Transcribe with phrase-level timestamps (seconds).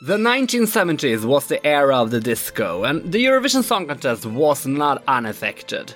[0.00, 5.02] The 1970s was the era of the disco, and the Eurovision Song Contest was not
[5.08, 5.92] unaffected.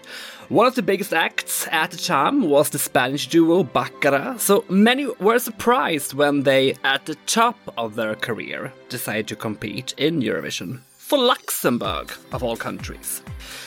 [0.48, 5.06] One of the biggest acts at the time was the Spanish duo Baccara, so many
[5.20, 10.80] were surprised when they, at the top of their career, decided to compete in Eurovision.
[10.96, 13.22] For Luxembourg, of all countries.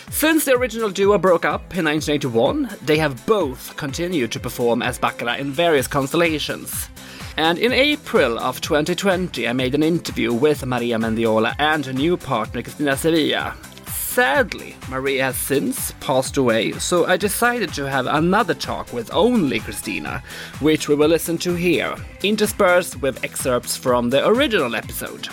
[0.09, 4.99] Since the original duo broke up in 1981, they have both continued to perform as
[4.99, 6.89] Baccara in various constellations.
[7.37, 12.15] And in April of 2020, I made an interview with Maria Mendiola and her new
[12.15, 13.55] partner Cristina Sevilla.
[13.87, 19.59] Sadly, Maria has since passed away, so I decided to have another talk with only
[19.59, 20.23] Cristina,
[20.61, 25.27] which we will listen to here, interspersed with excerpts from the original episode.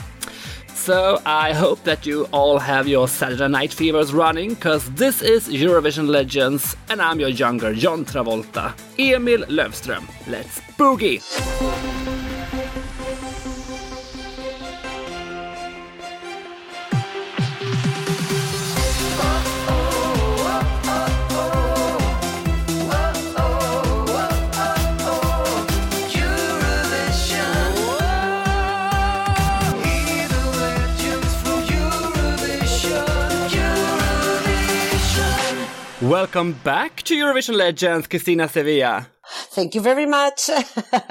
[0.82, 5.46] So I hope that you all have your Saturday night fevers running, cause this is
[5.46, 10.08] Eurovision Legends, and I'm your younger John Travolta, Emil Lövström.
[10.26, 11.22] Let's boogie!
[36.02, 39.06] Welcome back to Eurovision Legends, Cristina Sevilla.
[39.24, 40.50] Thank you very much.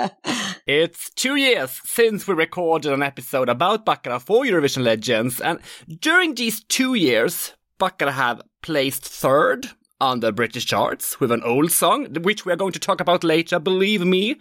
[0.67, 5.59] it's two years since we recorded an episode about Baccara for Eurovision Legends, and
[6.01, 9.69] during these two years, Baccara have placed third
[10.01, 13.23] on the British charts with an old song, which we are going to talk about
[13.23, 14.31] later, believe me.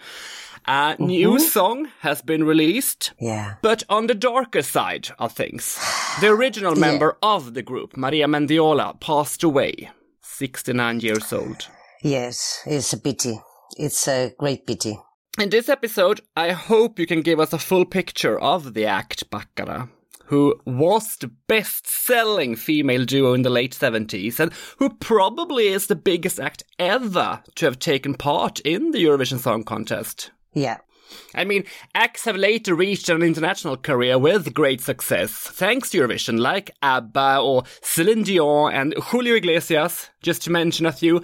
[0.67, 1.07] A mm-hmm.
[1.07, 3.13] new song has been released.
[3.21, 3.55] Yeah.
[3.63, 5.79] But on the darker side of things,
[6.21, 6.81] the original yeah.
[6.81, 9.91] member of the group, Maria Mendiola, passed away.
[10.41, 11.69] 69 years old.
[12.03, 13.39] Yes, it's a pity.
[13.77, 14.99] It's a great pity.
[15.39, 19.29] In this episode, I hope you can give us a full picture of the act
[19.29, 19.91] Baccara,
[20.25, 25.89] who was the best selling female duo in the late 70s and who probably is
[25.89, 30.31] the biggest act ever to have taken part in the Eurovision Song Contest.
[30.55, 30.79] Yeah.
[31.35, 36.39] I mean, acts have later reached an international career with great success, thanks to Eurovision,
[36.39, 41.23] like ABBA or Celine Dion and Julio Iglesias, just to mention a few.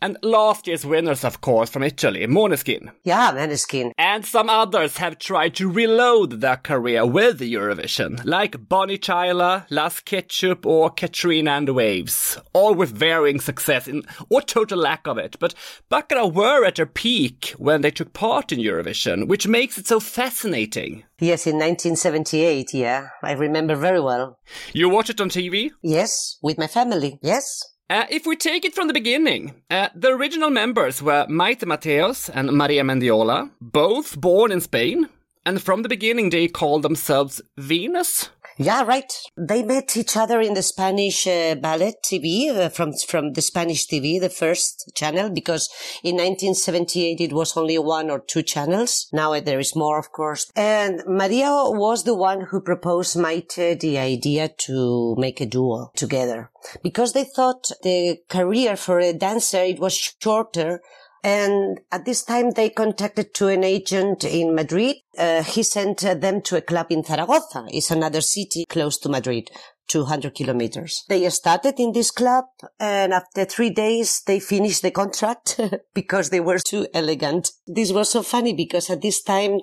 [0.00, 2.92] And last year's winners, of course, from Italy, Måneskin.
[3.02, 3.90] Yeah, Måneskin.
[3.98, 9.98] And some others have tried to reload their career with Eurovision, like Bonnie Tyler, Las
[9.98, 15.18] Ketchup, or Katrina and the Waves, all with varying success in, or total lack of
[15.18, 15.36] it.
[15.40, 15.54] But
[15.88, 19.98] Baccara were at their peak when they took part in Eurovision, which makes it so
[19.98, 21.02] fascinating.
[21.18, 23.08] Yes, in 1978, yeah.
[23.24, 24.38] I remember very well.
[24.72, 25.70] You watch it on TV?
[25.82, 27.64] Yes, with my family, yes.
[27.90, 32.28] Uh, if we take it from the beginning, uh, the original members were Maite Mateos
[32.34, 35.08] and Maria Mendiola, both born in Spain,
[35.46, 38.28] and from the beginning they called themselves Venus.
[38.60, 39.12] Yeah, right.
[39.36, 43.86] They met each other in the Spanish uh, ballet TV uh, from from the Spanish
[43.86, 45.68] TV, the first channel, because
[46.02, 49.06] in 1978 it was only one or two channels.
[49.12, 50.50] Now there is more, of course.
[50.56, 56.50] And Maria was the one who proposed Maite the idea to make a duo together
[56.82, 60.80] because they thought the career for a dancer it was shorter
[61.24, 64.96] and at this time, they contacted to an agent in Madrid.
[65.16, 67.66] Uh, he sent uh, them to a club in Zaragoza.
[67.68, 69.50] It's another city close to Madrid.
[69.88, 71.04] 200 kilometers.
[71.08, 72.44] They started in this club
[72.78, 75.58] and after three days they finished the contract
[75.94, 77.52] because they were too elegant.
[77.66, 79.60] This was so funny because at this time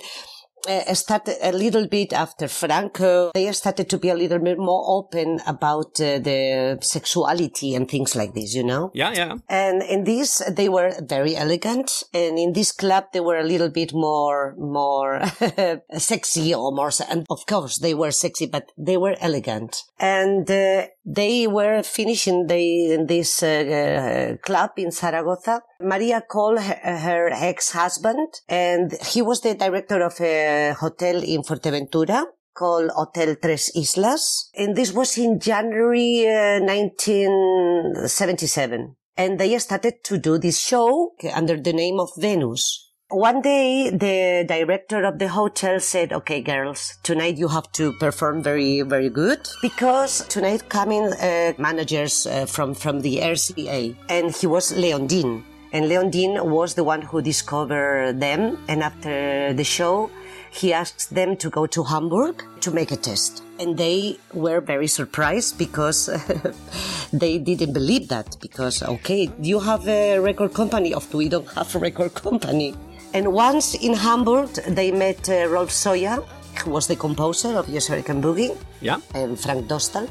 [0.68, 3.32] uh, started a little bit after Franco.
[3.34, 8.16] They started to be a little bit more open about uh, the sexuality and things
[8.16, 8.92] like this, you know?
[8.94, 9.36] Yeah, yeah.
[9.50, 12.04] And in this, they were very elegant.
[12.14, 15.22] And in this club, they were a little bit more, more
[15.98, 19.84] sexy or more, and of course they were sexy, but they were elegant.
[20.00, 25.62] And uh, they were finishing the, in this uh, uh, club in Zaragoza.
[25.80, 32.26] Maria called her, her ex-husband and he was the director of a hotel in Fuerteventura
[32.56, 34.50] called Hotel Tres Islas.
[34.56, 38.96] And this was in January uh, 1977.
[39.18, 42.85] And they started to do this show under the name of Venus.
[43.10, 48.42] One day, the director of the hotel said, okay, girls, tonight you have to perform
[48.42, 54.48] very, very good because tonight coming uh, managers uh, from, from the RCA and he
[54.48, 55.46] was Leon Dean.
[55.72, 58.58] And Leon Dean was the one who discovered them.
[58.68, 60.10] And after the show,
[60.50, 63.44] he asked them to go to Hamburg to make a test.
[63.60, 66.06] And they were very surprised because
[67.14, 68.38] they didn't believe that.
[68.42, 70.94] Because, okay, you have a record company.
[70.94, 72.74] Of we don't have a record company.
[73.16, 76.22] And once in Hamburg, they met uh, Rolf Soja,
[76.60, 78.52] who was the composer of Yes Sir, I Can Boogie,
[78.82, 79.00] Yeah.
[79.14, 80.10] and Frank Dostal.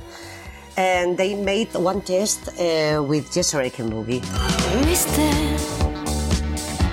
[0.78, 4.22] And they made one test uh, with Yes Sir, I Can Boogie.
[4.86, 5.28] Mister,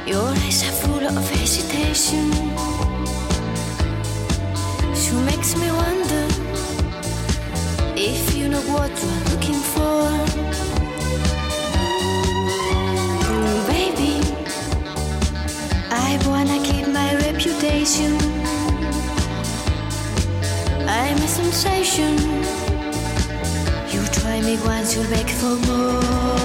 [0.06, 2.28] your eyes are full of hesitation.
[5.02, 6.28] She makes me wonder
[7.96, 8.92] if you know what
[17.44, 18.16] reputation.
[20.88, 22.16] I'm a sensation.
[23.90, 26.41] You try me once, you'll beg for more.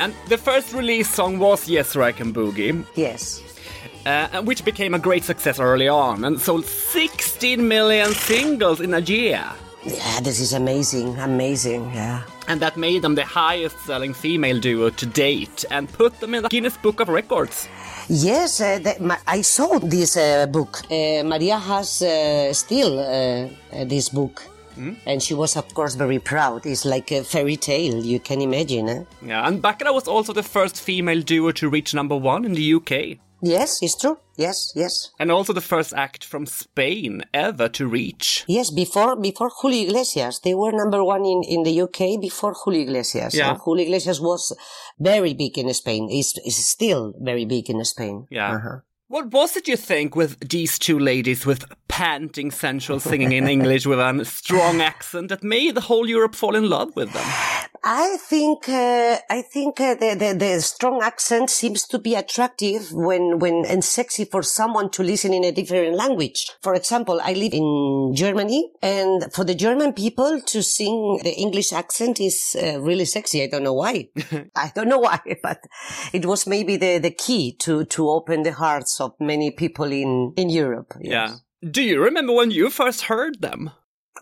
[0.00, 3.42] And the first release song was Yes I Can Boogie, Yes.
[4.06, 8.94] uh, and which became a great success early on and sold 16 million singles in
[8.94, 9.44] a year.
[9.84, 11.90] Yeah, this is amazing, amazing.
[11.94, 12.22] Yeah.
[12.48, 16.42] And that made them the highest selling female duo to date and put them in
[16.44, 17.68] the Guinness Book of Records.
[18.08, 20.80] Yes, uh, the, ma- I saw this uh, book.
[20.90, 24.42] Uh, Maria has uh, still uh, this book.
[25.06, 26.66] And she was, of course, very proud.
[26.66, 28.88] It's like a fairy tale, you can imagine.
[28.88, 29.04] Eh?
[29.22, 32.74] Yeah, and Baccara was also the first female duo to reach number one in the
[32.74, 33.18] UK.
[33.42, 34.18] Yes, it's true.
[34.36, 35.10] Yes, yes.
[35.18, 38.44] And also the first act from Spain ever to reach.
[38.46, 42.82] Yes, before before Julio Iglesias, they were number one in, in the UK before Julio
[42.82, 43.34] Iglesias.
[43.34, 43.50] Yeah.
[43.50, 44.52] And Julio Iglesias was
[44.98, 46.08] very big in Spain.
[46.10, 48.26] Is is still very big in Spain.
[48.30, 48.56] Yeah.
[48.56, 48.76] Uh-huh.
[49.10, 53.84] What was it you think with these two ladies with panting sensual singing in English
[53.84, 57.26] with a strong accent that made the whole Europe fall in love with them?
[57.82, 62.92] I think uh, I think uh, the, the the strong accent seems to be attractive
[62.92, 66.46] when when and sexy for someone to listen in a different language.
[66.62, 71.72] For example, I live in Germany, and for the German people to sing the English
[71.72, 73.42] accent is uh, really sexy.
[73.42, 74.08] I don't know why.
[74.54, 75.60] I don't know why, but
[76.12, 80.32] it was maybe the the key to to open the hearts of many people in
[80.36, 80.94] in Europe.
[81.00, 81.12] yes.
[81.12, 81.36] Yeah.
[81.62, 83.70] Do you remember when you first heard them?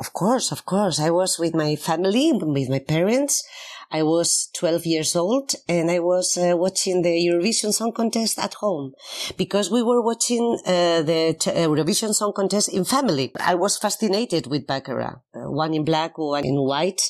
[0.01, 1.01] Of course, of course.
[1.01, 3.43] I was with my family, with my parents.
[3.91, 8.55] I was 12 years old and I was uh, watching the Eurovision Song Contest at
[8.55, 8.93] home
[9.37, 13.33] because we were watching uh, the uh, Eurovision Song Contest in family.
[13.41, 17.01] I was fascinated with Baccara, uh, one in black, one in white.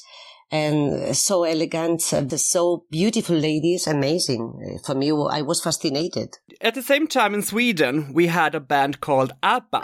[0.51, 4.43] And so elegant, uh, the so beautiful ladies, amazing.
[4.65, 6.39] Uh, For me, I was fascinated.
[6.61, 9.83] At the same time in Sweden, we had a band called ABBA,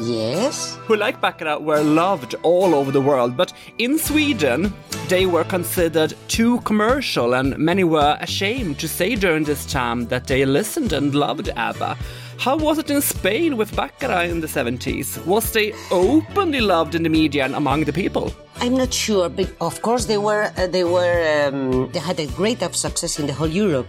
[0.00, 4.72] Yes, who like Baccara were loved all over the world, but in Sweden,
[5.08, 10.28] they were considered too commercial and many were ashamed to say during this time that
[10.28, 11.98] they listened and loved ABBA.
[12.38, 15.26] How was it in Spain with Baccara in the 70s?
[15.26, 18.32] Was they openly loved in the media and among the people?
[18.60, 21.18] I'm not sure, but of course they were uh, they were
[21.48, 23.88] um, they had a great of success in the whole Europe,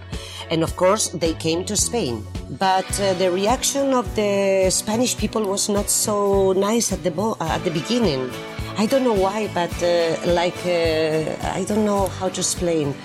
[0.49, 2.25] and of course they came to Spain.
[2.57, 7.37] But uh, the reaction of the Spanish people was not so nice at the bo-
[7.39, 8.31] uh, at the beginning.
[8.77, 12.95] I don't know why, but uh, like uh, I don't know how to explain.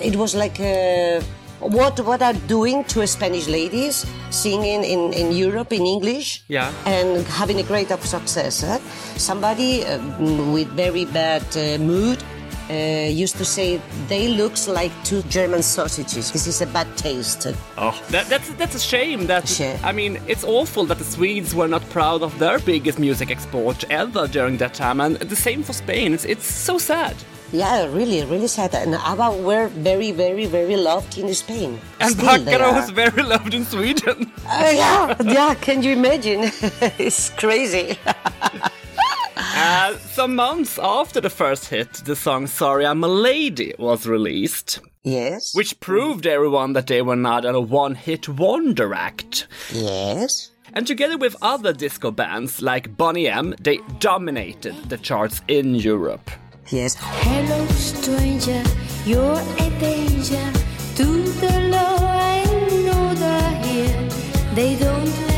[0.00, 0.60] It was like.
[1.60, 6.70] What what are doing to Spanish ladies singing in, in Europe in English Yeah.
[6.84, 8.64] and having a great of success.
[9.16, 12.22] Somebody uh, mm, with very bad uh, mood
[12.68, 16.32] uh, used to say they looks like two German sausages.
[16.32, 17.46] This is a bad taste.
[17.78, 19.26] Oh, that, that's that's a shame.
[19.26, 19.78] That Shame.
[19.84, 23.84] I mean, it's awful that the Swedes were not proud of their biggest music export
[23.88, 26.12] ever during that time, and the same for Spain.
[26.12, 27.14] It's it's so sad.
[27.52, 28.74] Yeah, really, really sad.
[28.74, 31.78] And ABBA were very, very, very loved in Spain.
[32.00, 34.32] And Still Baccara was very loved in Sweden.
[34.46, 35.54] Uh, yeah, yeah.
[35.54, 36.40] Can you imagine?
[36.98, 37.98] it's crazy.
[39.58, 44.80] Uh, some months after the first hit, the song "Sorry I'm a Lady" was released,
[45.02, 45.54] yes.
[45.54, 49.46] which proved everyone that they were not a one-hit wonder act.
[49.72, 50.50] Yes.
[50.72, 56.30] And together with other disco bands like Boney M, they dominated the charts in Europe.
[56.68, 56.96] Yes.
[56.98, 58.62] Hello, stranger,
[59.04, 60.52] you're a danger
[60.96, 61.04] to
[61.40, 61.98] the law.
[62.00, 62.42] I
[62.84, 64.08] know they're here.
[64.54, 65.35] They don't.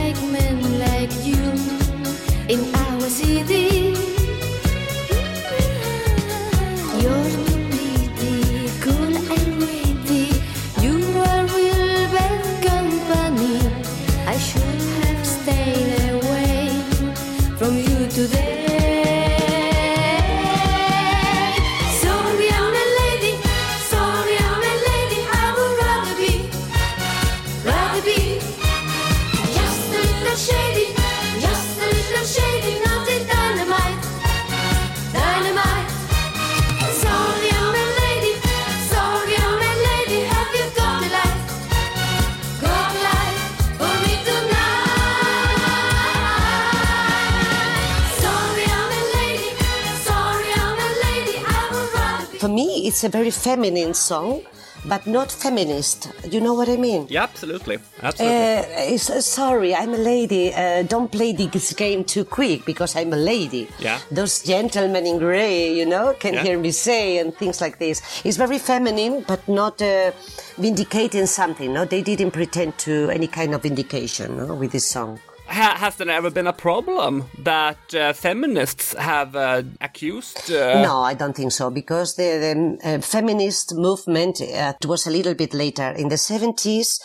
[52.88, 54.40] It's a very feminine song,
[54.86, 56.10] but not feminist.
[56.32, 57.06] You know what I mean?
[57.10, 57.78] Yeah, absolutely.
[58.02, 58.36] Absolutely.
[58.36, 60.54] Uh, uh, sorry, I'm a lady.
[60.54, 63.68] Uh, don't play this game too quick because I'm a lady.
[63.78, 63.98] Yeah.
[64.10, 66.44] Those gentlemen in grey, you know, can Yeah.
[66.44, 68.00] hear me say and things like this.
[68.24, 70.12] It's very feminine, but not uh,
[70.56, 71.72] vindicating something.
[71.72, 75.18] No, they didn't pretend to any kind of vindication no, with this song.
[75.48, 80.50] Ha- has there ever been a problem that uh, feminists have uh, accused?
[80.50, 82.38] Uh, No, I don't think so because the,
[82.82, 87.00] the uh, feminist movement uh, was a little bit later in the 70s.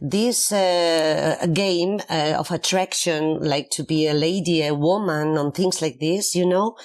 [0.00, 5.80] This uh, game uh, of attraction, like to be a lady, a woman, and things
[5.80, 6.76] like this, you know,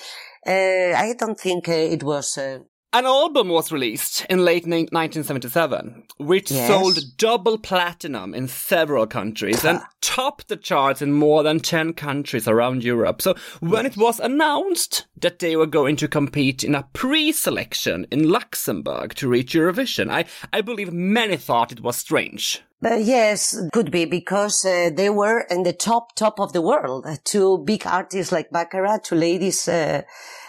[0.47, 2.37] uh, I don't think uh, it was.
[2.93, 6.67] Uh, An album was released in late ni- 1977, which Yes.
[6.67, 12.47] sold double platinum in several countries and topped the charts in more than 10 countries
[12.47, 13.21] around Europe.
[13.21, 18.29] So when it was announced that they were going to compete in a pre-selection in
[18.29, 22.61] Luxembourg to reach Eurovision, I, I believe many thought it was strange.
[22.81, 27.05] But yes, could be because uh, they were in the top top of the world.
[27.05, 29.67] Uh, Two big artists like Baccara, two ladies.
[29.67, 30.01] Uh,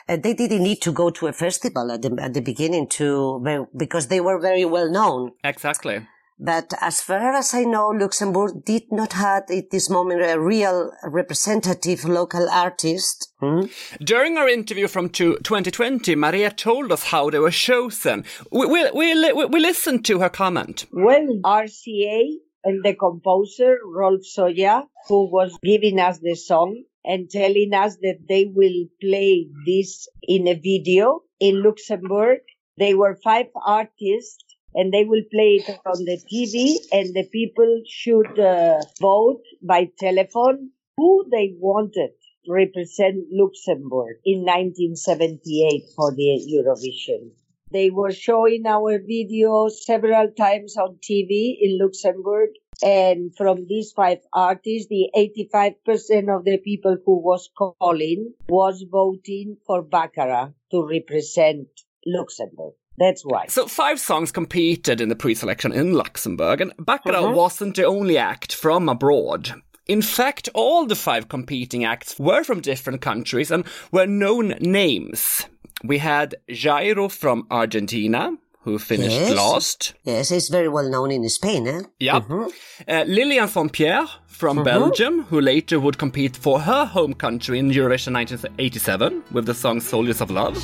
[0.09, 3.69] uh, they didn't need to go to a festival at the at the beginning to
[3.77, 5.33] because they were very well known.
[5.45, 6.07] Exactly.
[6.45, 10.91] But as far as I know, Luxembourg did not have at this moment a real
[11.05, 13.33] representative local artist.
[13.39, 13.67] Hmm?
[14.03, 18.25] During our interview from two- 2020, Maria told us how they were chosen.
[18.51, 20.87] We, we, we, we listened to her comment.
[20.91, 22.23] Well, RCA
[22.65, 28.21] and the composer Rolf Soja, who was giving us the song and telling us that
[28.29, 32.39] they will play this in a video in Luxembourg.
[32.79, 34.45] They were five artists
[34.75, 39.91] and they will play it on the TV and the people should uh, vote by
[39.99, 42.11] telephone who they wanted
[42.45, 47.31] to represent Luxembourg in 1978 for the Eurovision.
[47.73, 52.51] They were showing our video several times on TV in Luxembourg.
[52.83, 59.57] And from these five artists, the 85% of the people who was calling was voting
[59.67, 61.69] for Baccara to represent
[62.07, 62.75] Luxembourg.
[62.99, 63.47] That's why.
[63.49, 67.35] So five songs competed in the pre-selection in Luxembourg, and Baccara Mhm.
[67.35, 69.53] wasn't the only act from abroad.
[69.87, 75.47] In fact, all the five competing acts were from different countries and were known names.
[75.85, 79.37] We had Jairo from Argentina, who finished Yes.
[79.37, 79.95] last.
[80.05, 81.67] Yes, it's very well known in Spain.
[81.67, 81.83] Eh?
[82.01, 82.25] Yep.
[82.31, 88.13] Uh, Lilian Saint-Pierre from Belgium, who later would compete for her home country in Eurovision
[88.15, 90.57] 1987 with the song Soldiers of Love.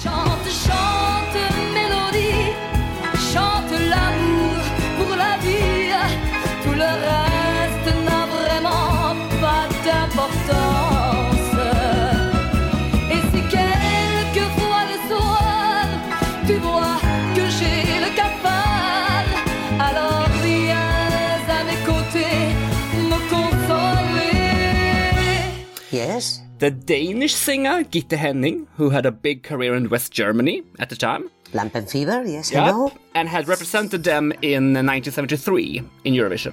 [26.59, 30.97] The Danish singer Gitte Hænning, who had a big career in West Germany at the
[30.97, 32.93] time, Lampenfieber, yes, Yep, I know.
[33.15, 36.53] and had represented them in 1973 in Eurovision.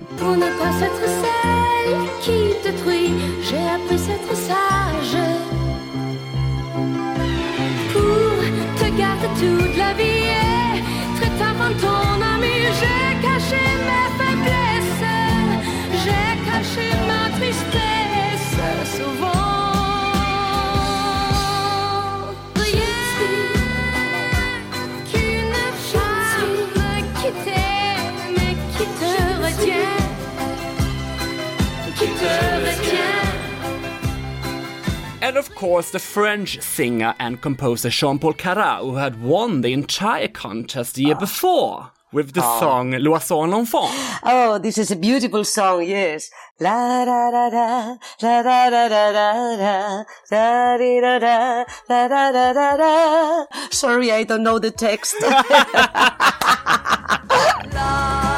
[35.26, 40.28] And of course, the French singer and composer Jean-Paul Cara, who had won the entire
[40.28, 42.60] contest the year before with the ah.
[42.60, 43.90] song L'Oiseau et l'Enfant.
[44.24, 46.30] Oh, this is a beautiful song, yes.
[46.60, 52.08] La da da da, la da da da da da, da di da da, la
[52.08, 53.46] da da da da.
[53.72, 55.16] Sorry, I don't know the text.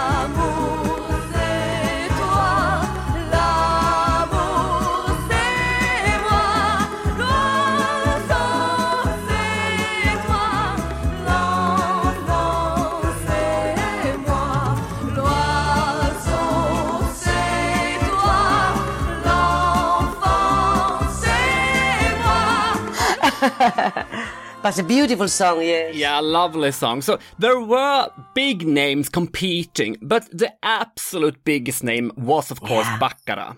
[24.64, 25.96] But a beautiful song, yes.
[25.96, 27.02] Yeah, lovely song.
[27.04, 32.98] So there were big names competing, but the absolute biggest name was, of course, Yeah.
[33.00, 33.56] Baccara.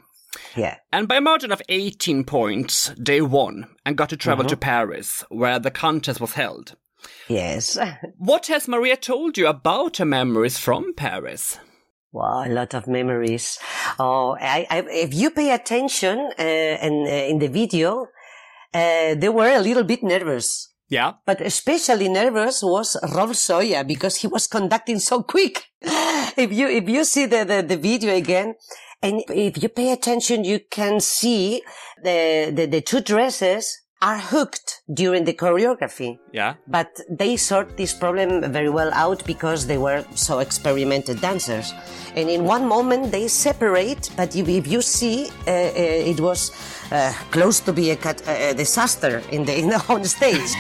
[0.58, 0.76] Yeah.
[0.92, 5.24] And by a margin of 18 points, they won and got to travel to Paris,
[5.30, 6.76] where the contest was held.
[7.30, 7.78] Yes.
[8.18, 11.60] What has Maria told you about her memories from Paris?
[12.12, 13.58] Wow, a lot of memories.
[14.00, 18.08] Oh, I, I, if you pay attention uh, and uh, in the video,
[18.74, 20.74] uh, they were a little bit nervous.
[20.90, 21.14] Yeah.
[21.26, 25.66] But especially nervous was Rolf Soja because he was conducting so quick.
[25.82, 28.56] if you if you see the, the, the video again,
[29.02, 31.62] and if you pay attention, you can see
[32.04, 36.20] the, the, the two dresses are hooked during the choreography.
[36.32, 36.56] Yeah.
[36.68, 41.74] But they sort this problem very well out because they were so experimented dancers.
[42.16, 46.52] And in one moment they separate, but if, if you see, uh, uh, it was
[46.92, 50.56] uh, close to be a, cat- a disaster in the, in the on stage.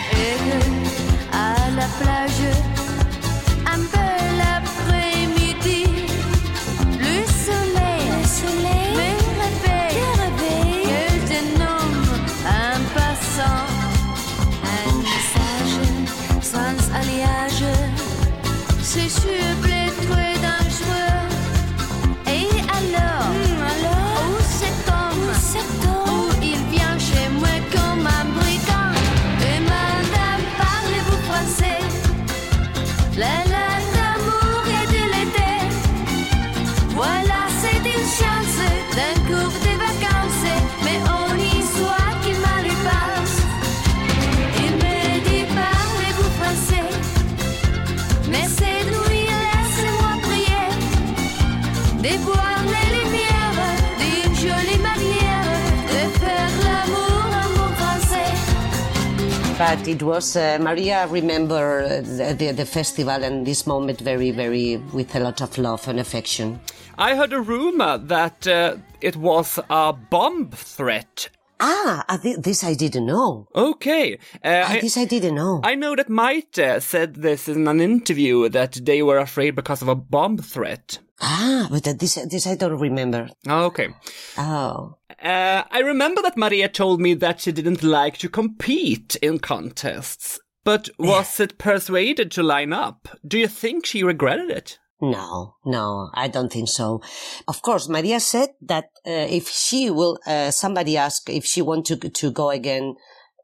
[59.60, 64.32] But it was, uh, Maria remember uh, the, the, the festival and this moment very,
[64.32, 66.60] very, with a lot of love and affection.
[66.98, 71.30] I heard a rumor that uh, it was a bomb threat.
[71.60, 73.48] Ah, uh, this I didn't know.
[73.54, 74.18] Okay.
[74.42, 75.60] Uh, Ah, this I didn't know.
[75.62, 79.90] I know that Maite said this in an interview that they were afraid because of
[79.90, 81.00] a bomb threat.
[81.22, 83.28] ah, but uh, this, this I don't remember.
[83.46, 83.90] Okay.
[84.38, 84.96] Oh.
[85.22, 90.40] Uh, I remember that Maria told me that she didn't like to compete in contests,
[90.64, 93.10] but was it persuaded to line up?
[93.26, 94.80] Do you think she regretted it?
[95.02, 97.02] No, no, I don't think so.
[97.48, 101.86] Of course, Maria said that uh, if she will, uh, somebody asked if she want
[101.86, 102.96] to to go again,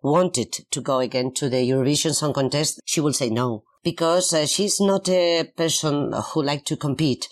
[0.03, 4.45] wanted to go again to the Eurovision Song Contest, she will say no because uh,
[4.45, 7.29] she's not a person who like to compete.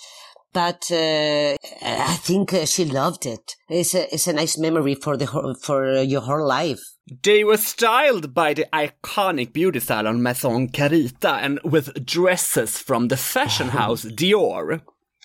[0.53, 3.55] But uh, I think uh, she loved it.
[3.69, 6.79] It's a it's a nice memory for the whole, for your whole life.
[7.23, 13.17] They were styled by the iconic beauty salon Maison Carita and with dresses from the
[13.17, 14.81] fashion house Dior.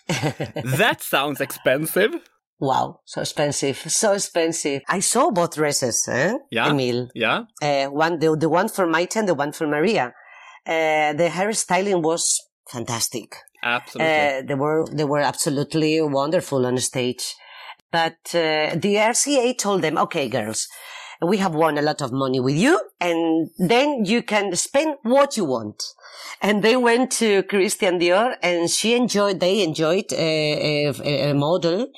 [0.09, 2.15] that sounds expensive.
[2.61, 4.83] Wow, so expensive, so expensive.
[4.89, 6.35] I saw both dresses, eh?
[6.51, 6.71] Yeah.
[6.71, 7.09] Emil.
[7.15, 7.45] Yeah.
[7.63, 10.13] uh, one the, the one for Maite and the one for Maria.
[10.67, 13.37] Uh, the hairstyling was fantastic.
[13.63, 14.15] Absolutely.
[14.15, 17.35] Uh, they were they were absolutely wonderful on the stage.
[17.91, 20.69] But uh, the RCA told them, "Okay, girls,
[21.23, 25.37] we have won a lot of money with you, and then you can spend what
[25.37, 25.83] you want."
[26.43, 29.41] And they went to Christian Dior, and she enjoyed.
[29.41, 31.89] They enjoyed a, a, a model,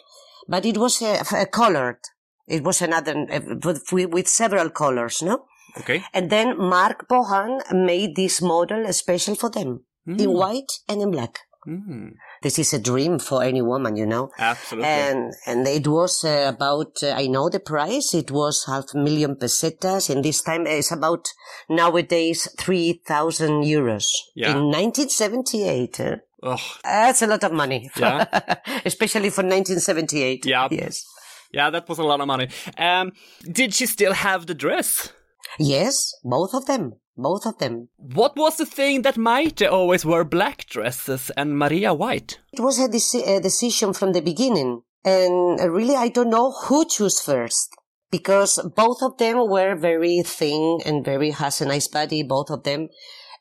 [0.48, 1.98] but it was a, a colored.
[2.46, 5.46] It was another uh, with, several colors, no?
[5.78, 6.02] okay.
[6.12, 11.38] And then Marc Bohan made this model special for them in white and in black.
[11.68, 14.30] Mm, This is a dream for any woman, you know.
[14.38, 14.88] absolutely.
[14.88, 18.14] And and it was uh, about uh, I know the price.
[18.14, 21.28] It was half a million pesetas, and this time it's about
[21.68, 24.52] nowadays three thousand euros Yeah.
[24.52, 26.00] in 1978.
[26.42, 28.24] uh, that's a lot of money, Yeah.
[28.84, 30.46] especially for 1978.
[30.46, 30.68] Yeah.
[30.70, 31.04] Yes.
[31.52, 32.48] Yeah, that was a lot of money.
[32.78, 35.12] Um, did she still have the dress?
[35.58, 36.94] Yes, both of them.
[37.16, 37.88] Both of them.
[37.96, 42.38] What was the thing that Maite always wore black dresses and Maria white?
[42.52, 44.82] It was a, deci- a decision from the beginning.
[45.04, 47.70] And uh, really, I don't know who chose first
[48.10, 52.64] because both of them were very thin and very has a nice body, both of
[52.64, 52.88] them.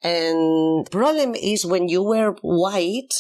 [0.03, 3.13] And problem is when you wear white,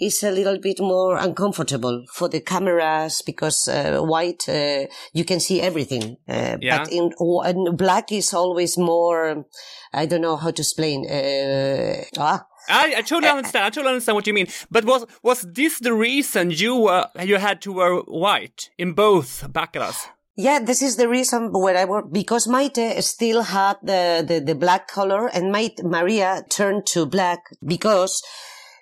[0.00, 5.40] it's a little bit more uncomfortable for the cameras because uh, white uh, you can
[5.40, 6.16] see everything.
[6.28, 6.78] Uh, Yeah.
[6.78, 7.12] But in,
[7.46, 9.44] in black is always more.
[9.92, 11.06] I don't know how to explain.
[11.08, 13.64] Uh, ah, I, I totally understand.
[13.64, 14.48] I totally understand what you mean.
[14.70, 19.46] But was was this the reason you were you had to wear white in both
[19.52, 20.08] baccaras?
[20.36, 24.54] Yeah, this is the reason where I work because Maite still had the, the, the
[24.54, 28.22] black color and Maite, Maria turned to black because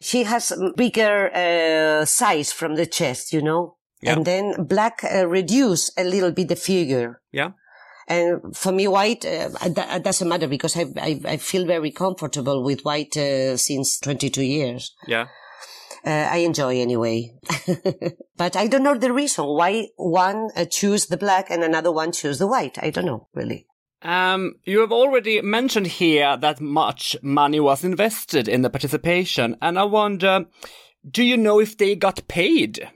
[0.00, 3.76] she has bigger uh, size from the chest, you know?
[4.00, 4.14] Yeah.
[4.14, 7.20] And then black uh, reduce a little bit the figure.
[7.32, 7.52] Yeah.
[8.06, 12.64] And for me, white uh, that doesn't matter because I, I I feel very comfortable
[12.64, 14.94] with white uh, since 22 years.
[15.06, 15.26] Yeah.
[16.06, 17.34] Uh, I enjoy anyway,
[18.37, 22.12] but I don't know the reason why one uh, choose the black and another one
[22.12, 22.78] choose the white.
[22.80, 23.66] I don't know really.
[24.02, 29.78] Um, you have already mentioned here that much money was invested in the participation, and
[29.78, 30.46] I wonder,
[31.08, 32.88] do you know if they got paid?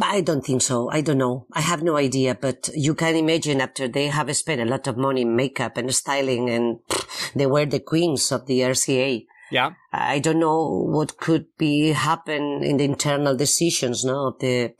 [0.00, 0.90] I don't think so.
[0.90, 1.46] I don't know.
[1.52, 4.96] I have no idea, but you can imagine after they have spent a lot of
[4.96, 9.26] money in makeup and styling and pff, they were the queens of the RCA.
[9.50, 9.72] Yeah.
[9.92, 14.74] I don't know what could be happen in the internal decisions, no, of the,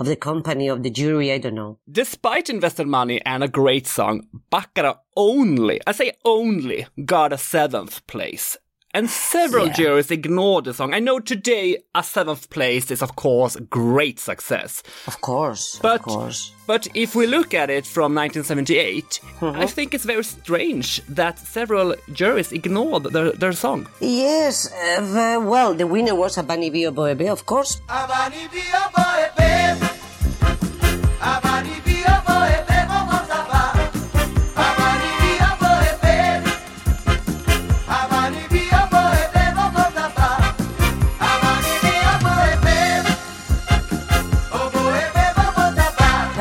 [0.00, 1.30] of the company, of the jury.
[1.30, 1.78] I don't know.
[1.90, 8.06] Despite invested money and a great song, Baccara only, I say only, got a seventh
[8.06, 8.56] place.
[8.92, 9.72] And several Yeah.
[9.74, 10.92] juries ignored the song.
[10.94, 14.82] I know today a seventh place is of course a great success.
[15.06, 15.78] Of course.
[15.80, 16.50] But of course.
[16.66, 21.94] but if we look at it from 1978, I think it's very strange that several
[22.12, 23.86] juries ignored their, their song.
[24.00, 24.66] Yes.
[24.72, 27.80] Uh, v- well, the winner was Abani Bio Boebe, of course.
[27.88, 29.82] Abani bio boy babe.
[31.20, 32.64] Abani bio boy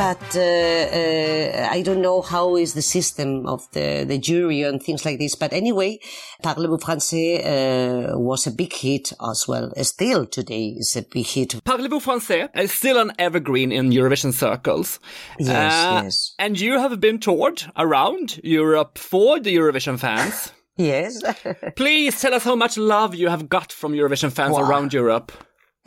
[0.10, 4.82] But uh, uh, I don't know how is the system of the, the jury and
[4.82, 5.36] things like this.
[5.36, 6.00] But anyway,
[6.44, 9.72] Parlez-vous français uh, was a big hit as well.
[9.84, 11.50] Still today is a big hit.
[11.64, 15.00] Parlez-vous français is still an evergreen in Eurovision circles.
[15.38, 16.34] Yes, Uh, yes.
[16.40, 20.52] And you have been toured around Europe for the Eurovision fans.
[20.80, 21.22] Yes.
[21.76, 24.64] Please tell us how much love you have got from Eurovision fans Wow.
[24.64, 25.34] around Europe.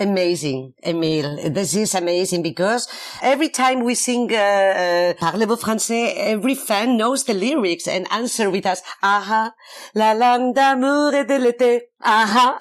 [0.02, 1.50] Amazing, Emile.
[1.50, 2.88] This is amazing because
[3.22, 8.50] every time we sing uh, uh, Parlez-vous français, every fan knows the lyrics and answer
[8.50, 9.54] with us, aha,
[9.94, 12.58] la langue d'amour et de l'été, aha.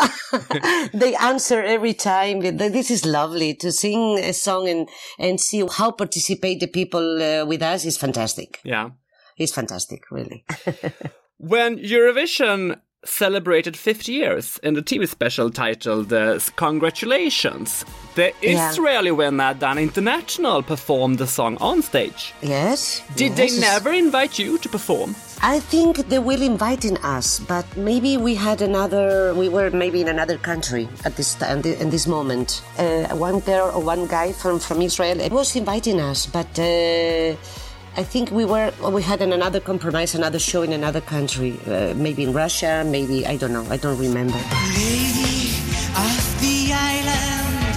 [0.94, 2.42] they answer every time.
[2.42, 7.44] This is lovely to sing a song and, and see how participate the people uh,
[7.48, 8.60] with us is fantastic.
[8.64, 8.92] Yeah.
[9.38, 10.46] It's fantastic, really.
[11.38, 17.86] When Eurovision celebrated 50 years in the TV special titled uh, Congratulations,
[18.16, 18.70] the Yeah.
[18.70, 22.34] Israeli winner Dana International performed the song on stage.
[22.42, 23.02] yes.
[23.16, 25.16] Did yes, they never invite you to perform?
[25.44, 29.34] I think they will invite in us, but maybe we had another.
[29.34, 32.62] We were maybe in another country at this time, in this moment.
[32.78, 37.36] Uh, one girl or one guy from from Israel was inviting us, but uh,
[37.98, 41.94] I think we were we had an another compromise, another show in another country, uh,
[41.94, 44.38] maybe in Russia, maybe I don't know, I don't remember.
[44.38, 45.52] Lady
[45.92, 47.76] of the island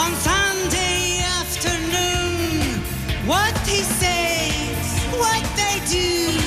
[0.00, 2.80] on Sunday afternoon.
[3.28, 4.80] What he says,
[5.20, 6.40] what they do.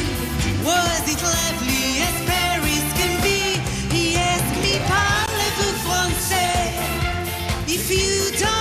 [0.65, 3.62] Was it lovely as Paris can be?
[3.95, 6.73] He asked me, parlez-vous français?
[7.67, 8.52] If you don't,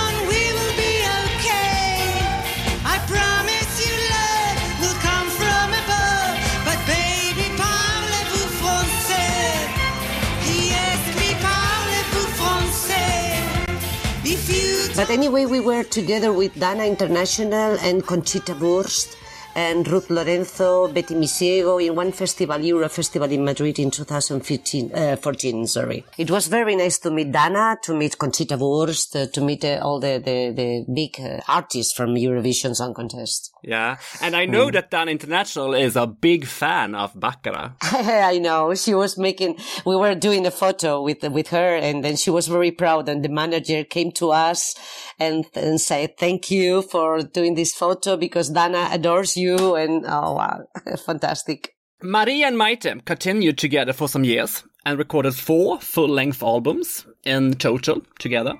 [14.95, 19.17] But anyway, we were together with Dana International and Conchita Wurst
[19.55, 24.91] and Ruth Lorenzo, Betty Misiego in one festival, Euro Festival in Madrid in 2014.
[24.93, 26.05] uh, 14, sorry.
[26.17, 29.79] It was very nice to meet Dana, to meet Conchita Wurst, uh, to meet uh,
[29.81, 33.52] all the, the, the big uh, artists from Eurovision Song Contest.
[33.63, 34.71] Yeah, and I know hmm.
[34.71, 37.75] that Dana International is a big fan of Baccara.
[37.81, 38.75] I know.
[38.75, 42.47] She was making, we were doing a photo with, with her and then she was
[42.47, 44.75] very proud and the manager came to us
[45.17, 50.33] and, and said, thank you for doing this photo because Dana adores you and oh
[50.33, 50.59] wow,
[51.05, 51.73] fantastic.
[52.01, 58.01] Maria and Maite continued together for some years and recorded four full-length albums in total
[58.19, 58.55] together.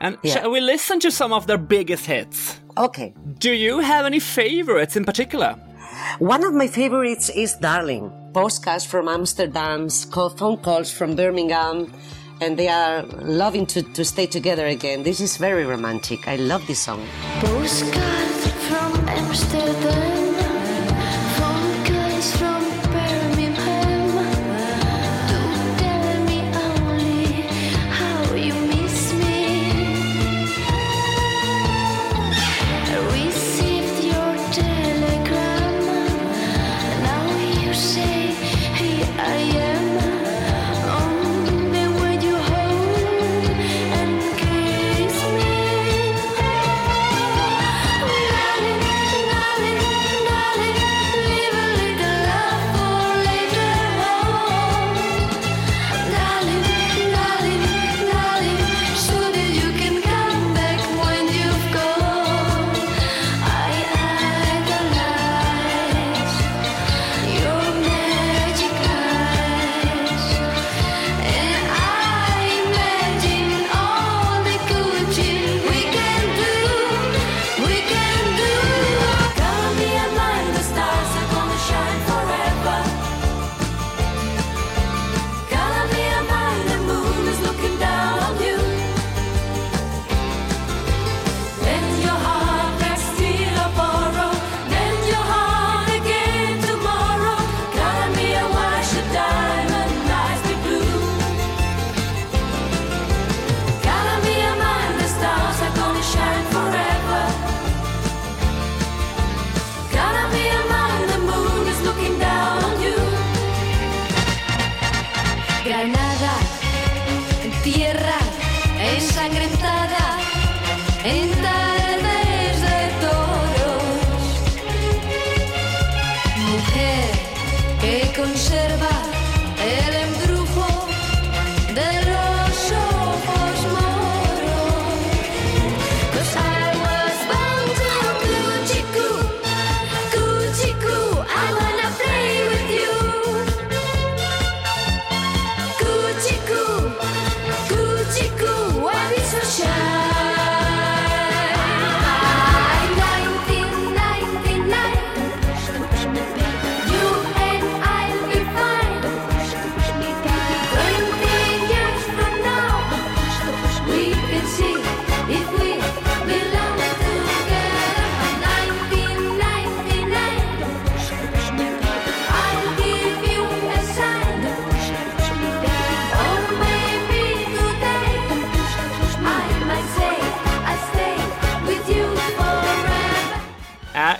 [0.00, 0.34] And Yeah.
[0.34, 2.60] shall we listen to some of their biggest hits?
[2.76, 3.12] Okay.
[3.38, 5.56] Do you have any favorites in particular?
[6.20, 8.12] One of my favorites is Darling.
[8.32, 11.92] Postcards from Amsterdam, call- phone calls from Birmingham,
[12.40, 15.02] and they are loving to, to stay together again.
[15.02, 16.28] This is very romantic.
[16.28, 17.04] I love this song.
[17.40, 18.28] Postcard
[18.68, 20.27] from Amsterdam,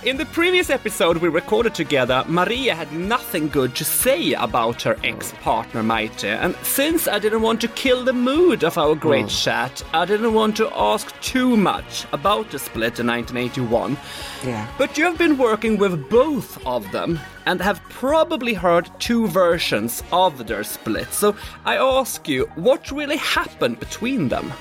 [0.03, 4.97] in the previous episode we recorded together, Maria had nothing good to say about her
[5.03, 9.23] ex partner Maite, and since I didn't want to kill the mood of our great
[9.23, 9.27] hmm.
[9.29, 13.97] chat, I didn't want to ask too much about the split in 1981.
[14.45, 14.67] Yeah.
[14.77, 20.03] But you have been working with both of them and have probably heard two versions
[20.11, 21.11] of their split.
[21.13, 21.35] So
[21.65, 24.53] I ask you, what really happened between them?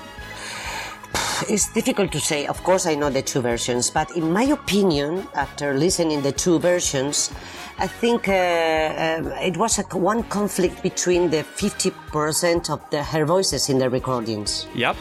[1.48, 2.46] It's difficult to say.
[2.46, 6.58] Of course, I know the two versions, but in my opinion, after listening the two
[6.58, 7.30] versions,
[7.78, 13.24] I think uh, um it was a, one conflict between the 50% of the, her
[13.24, 14.66] voices in the recordings.
[14.74, 14.96] Yep.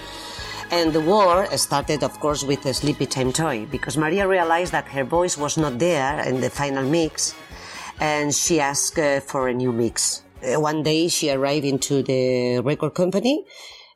[0.69, 4.87] And the war started, of course, with the Sleepy Time Toy because Maria realized that
[4.89, 7.33] her voice was not there in the final mix
[7.99, 10.23] and she asked uh, for a new mix.
[10.43, 13.45] Uh, one day she arrived into the record company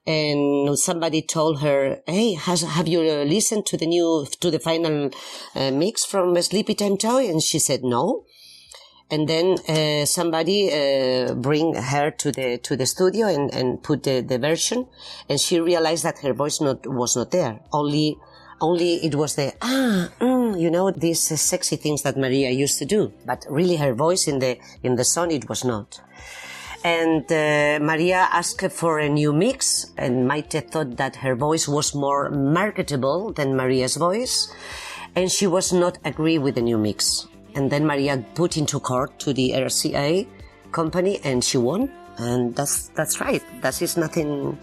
[0.06, 5.12] and somebody told her, Hey, has, have you listened to the new, to the final
[5.56, 7.30] uh, mix from Sleepy Time Toy?
[7.30, 8.26] And she said, no.
[9.12, 14.04] And then uh, somebody uh, bring her to the to the studio and, and put
[14.04, 14.88] the, the version.
[15.28, 17.60] And she realized that her voice not was not there.
[17.74, 18.18] Only
[18.62, 22.86] only it was the ah mm, you know these sexy things that maria used to
[22.86, 23.12] do.
[23.26, 26.00] But really her voice in the in the song it was not
[26.84, 31.94] and uh, Maria asked for a new mix, and Maite thought that her voice was
[31.94, 34.54] more marketable than Maria's voice,
[35.16, 37.28] and she was not agree with the new mix.
[37.56, 40.28] And then Maria put into court to the RCA
[40.72, 41.92] company, and she won.
[42.18, 43.44] And that's that's right.
[43.62, 44.58] That is nothing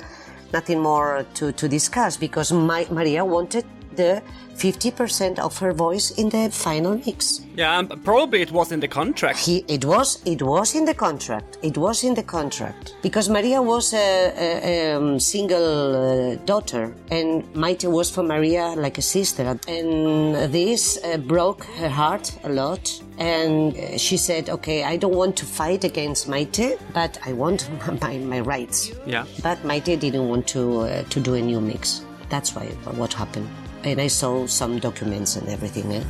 [0.53, 4.23] nothing more to, to discuss because my, Maria wanted the
[4.59, 7.41] 50% of her voice in the final mix.
[7.55, 9.39] Yeah, probably it was in the contract.
[9.39, 11.59] He, it was it was in the contract.
[11.63, 17.43] It was in the contract because Maria was a, a, um, single uh, daughter, and
[17.55, 23.03] Maite was for Maria like a sister, and this uh, broke her heart a lot.
[23.19, 27.69] And uh, she said, "Okay, I don't want to fight against Maite, but I want
[28.03, 29.25] my, my rights." Yeah.
[29.43, 32.05] But Maite didn't want to uh, to do a new mix.
[32.29, 32.67] That's why
[33.01, 33.49] what happened.
[33.89, 35.91] And I saw some documents and everything.
[35.91, 36.03] Eh?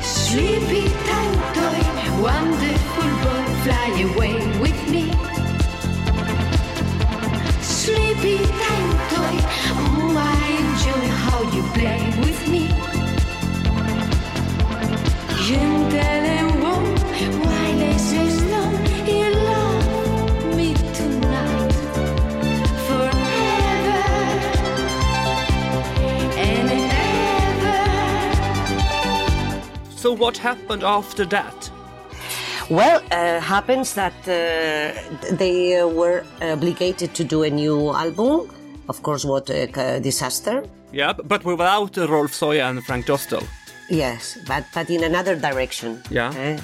[0.00, 1.80] Sleepy toy,
[2.20, 5.04] wonderful boy, fly away with me.
[7.62, 8.38] Sleepy
[9.12, 9.36] toy,
[9.78, 12.66] oh, I enjoy how you play with me.
[15.46, 16.99] Gentle while
[30.00, 31.70] So what happened after that?
[32.70, 38.48] Well, uh, happens that uh, they uh, were obligated to do a new album.
[38.88, 40.64] Of course, what a disaster.
[40.90, 43.44] Yeah, but without uh, Rolf Soja and Frank Dostal.
[43.90, 46.00] Yes, but but in another direction.
[46.10, 46.32] Yeah.
[46.34, 46.58] eh?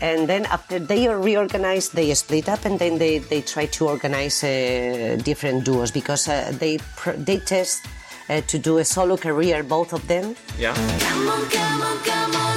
[0.00, 3.88] And then after they are reorganized, they split up, and then they, they try to
[3.88, 7.84] organize uh, different duos because uh, they pr- they test
[8.30, 10.34] uh, to do a solo career, both of them.
[10.58, 10.74] Yeah.
[11.00, 12.49] Come on, come on, come on,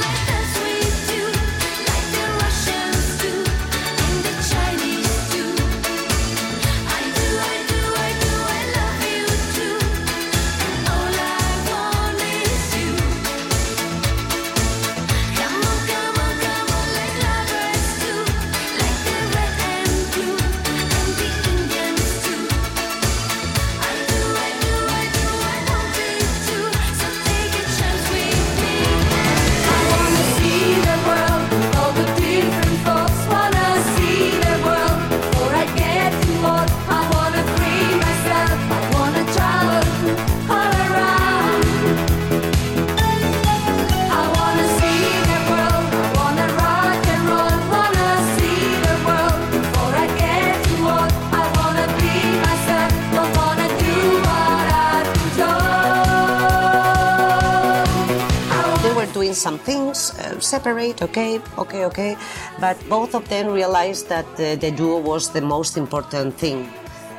[59.43, 62.11] some things, uh, separate, okay, okay, okay.
[62.59, 66.71] But both of them realized that uh, the duo was the most important thing.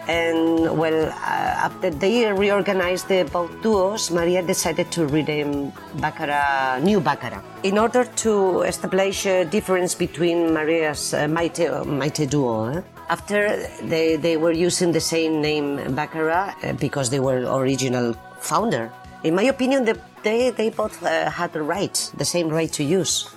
[0.09, 7.01] And well, uh, after they reorganized the both duos, Maria decided to rename Baccara New
[7.01, 8.33] Baccara in order to
[8.63, 12.69] establish a difference between Maria's uh, Maite, Maite duo.
[12.69, 12.83] eh?
[13.09, 13.41] After
[13.83, 18.93] they, they were using the same name Baccara uh, because they were original founder.
[19.25, 22.83] In my opinion, the, they, they both uh, had the right, the same right to
[22.83, 23.31] use.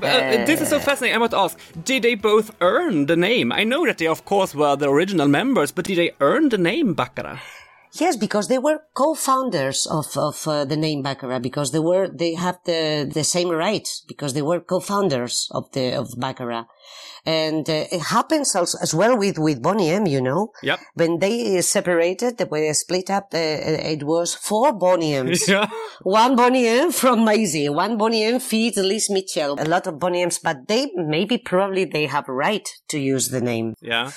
[0.00, 1.16] But, uh, this is so fascinating.
[1.16, 3.50] I want to ask: Did they both earn the name?
[3.50, 6.58] I know that they, of course, were the original members, but did they earn the
[6.58, 7.40] name Baccara?
[7.94, 12.34] Yes, because they were co-founders of, of uh, the name Baccara because they were, they
[12.34, 16.66] have the, the same right because they were co-founders of the, of Baccara.
[17.28, 20.48] And uh, it happens also, as well with, with Boney M, you know.
[20.62, 20.80] Yep.
[20.94, 25.46] When they separated, when they split up, uh, it was four Boney M's.
[25.58, 25.68] Yeah.
[26.02, 30.22] One Boney M from Maizie, one Boney M feeds Liz Mitchell, a lot of Bonnie
[30.22, 33.74] M's, but they, maybe probably they have right to use the name.
[33.82, 34.10] Yeah.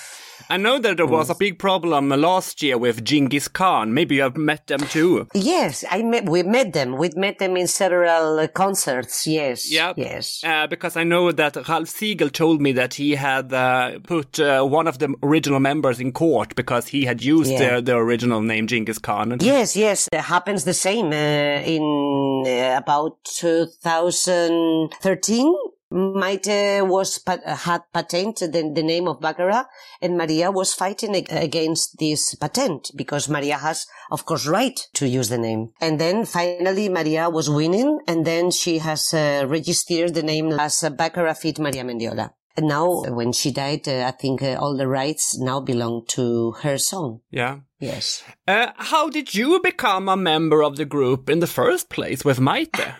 [0.50, 3.92] I know that there was a big problem last year with Genghis Khan.
[3.94, 5.26] Maybe you have met them too.
[5.34, 6.96] Yes, I met, we met them.
[6.96, 9.26] We met them in several uh, concerts.
[9.26, 9.70] Yes.
[9.72, 9.98] Yep.
[9.98, 10.42] Yes.
[10.44, 14.62] Uh, because I know that Ralph Siegel told me that he had uh, put uh,
[14.64, 17.76] one of the original members in court because he had used Yeah.
[17.76, 19.32] the, the original name Genghis Khan.
[19.32, 25.54] And Yes, yes, it happens the same uh, in uh, about 2013.
[25.92, 29.68] Maite was had patented the, the name of Baccara,
[30.00, 35.28] and Maria was fighting against this patent because Maria has, of course, right to use
[35.28, 35.70] the name.
[35.80, 40.82] And then finally, Maria was winning, and then she has uh, registered the name as
[40.96, 42.30] Baccara Fit Maria Mendiola.
[42.56, 46.52] And now, when she died, uh, I think uh, all the rights now belong to
[46.62, 47.20] her son.
[47.30, 47.60] Yeah.
[47.78, 48.22] Yes.
[48.46, 52.38] Uh, how did you become a member of the group in the first place with
[52.38, 52.94] Maite?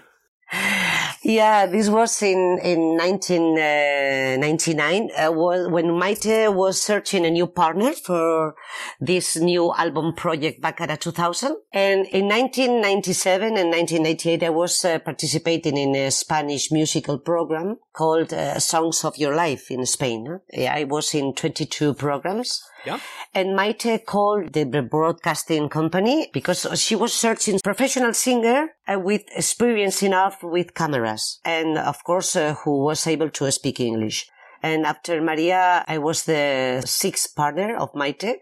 [1.25, 8.57] Yeah, this was in in 1999 uh, when Maite was searching a new partner for
[9.01, 11.55] this new album project back Baccara 2000.
[11.73, 18.33] And in 1997 and 1998, I was uh, participating in a Spanish musical program called
[18.33, 20.41] uh, Songs of Your Life in Spain.
[20.59, 22.65] I was in 22 programs.
[22.85, 22.99] Yeah.
[23.35, 30.43] And Maite called the broadcasting company because she was searching professional singer with experience enough
[30.43, 34.29] with cameras and of course uh, who was able to speak English.
[34.63, 38.37] And after Maria, I was the sixth partner of Maite.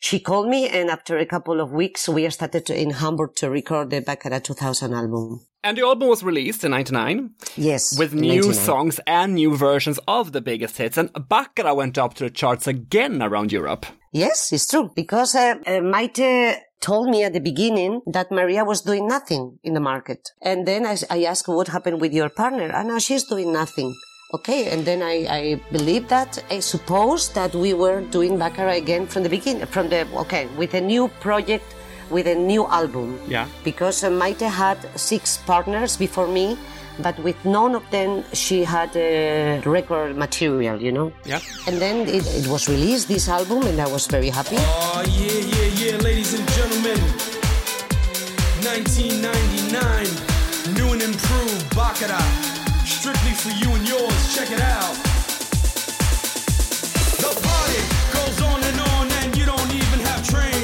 [0.00, 3.50] She called me and after a couple of weeks, we started to, in Hamburg to
[3.50, 5.44] record the Baccara 2000 album.
[5.64, 7.98] And the album was released in 99 Yes.
[7.98, 8.54] with new 99.
[8.54, 10.96] songs and new versions of the biggest hits.
[10.96, 13.86] And Baccara went up to the charts again around Europe.
[14.12, 14.90] Yes, it's true.
[14.94, 19.74] Because uh, uh, Maite told me at the beginning that Maria was doing nothing in
[19.74, 20.30] the market.
[20.40, 22.70] And then I, I asked what happened with your partner.
[22.70, 23.92] And now she's doing nothing.
[24.34, 29.06] Okay, and then I, I believe that, I suppose that we were doing Baccara again
[29.06, 31.64] from the beginning, from the, okay, with a new project,
[32.10, 33.18] with a new album.
[33.26, 33.48] Yeah.
[33.64, 36.58] Because uh, Maite had six partners before me,
[36.98, 41.10] but with none of them she had uh, record material, you know?
[41.24, 41.40] Yeah.
[41.66, 44.56] And then it, it was released, this album, and I was very happy.
[44.58, 47.00] Oh, yeah, yeah, yeah, ladies and gentlemen.
[48.60, 52.47] 1999, new and improved Baccara.
[53.08, 54.94] Strictly for you and yours, check it out.
[57.16, 57.80] The party
[58.12, 60.57] goes on and on, and you don't even have train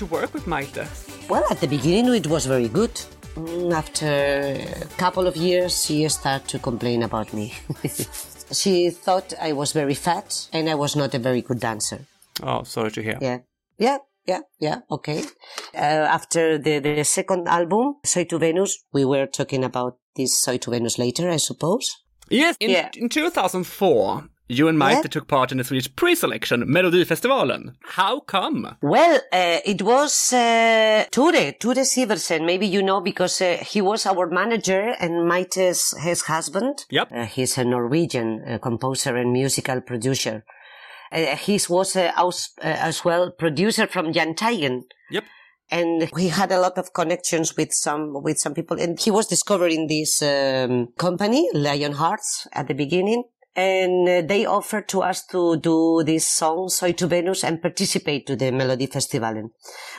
[0.00, 0.86] to work with Maite?
[1.28, 2.90] Well, at the beginning it was very good.
[3.36, 7.52] Mm, After a couple of years, she started to complain about me.
[8.52, 12.00] she thought I was very fat and I was not a very good dancer.
[12.42, 13.18] Oh, sorry to hear.
[13.20, 13.38] Yeah,
[13.78, 14.78] yeah, yeah, yeah.
[14.90, 15.22] Okay.
[15.74, 20.56] Uh, after the, the second album, Soy tu Venus, we were talking about this Soy
[20.58, 21.86] tu Venus later, I suppose.
[22.30, 22.88] Yes, in, Yeah.
[22.96, 25.10] in 2004, you and Maite Yeah.
[25.10, 27.74] took part in the Swedish pre-selection, Melodifestivalen.
[27.98, 28.76] How come?
[28.82, 32.44] Well, uh, it was uh, Ture, Ture Siversen.
[32.44, 36.84] Maybe you know because uh, he was our manager and Maite's his husband.
[36.90, 37.08] Yep.
[37.12, 40.44] Uh, he's a Norwegian uh, composer and musical producer.
[41.12, 42.30] Uh, he was uh, uh,
[42.62, 44.82] as well producer from Jan Teigen.
[45.10, 45.24] Yep.
[45.72, 49.28] And he had a lot of connections with some with some people, and he was
[49.28, 53.22] discovering this um, company, Lion Hearts, at the beginning.
[53.56, 58.26] And uh, they offered to us to do this song, Soy tu Venus, and participate
[58.26, 59.50] to the Melody festival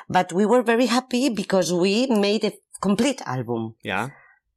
[0.09, 3.75] But we were very happy because we made a complete album.
[3.83, 4.09] Yeah.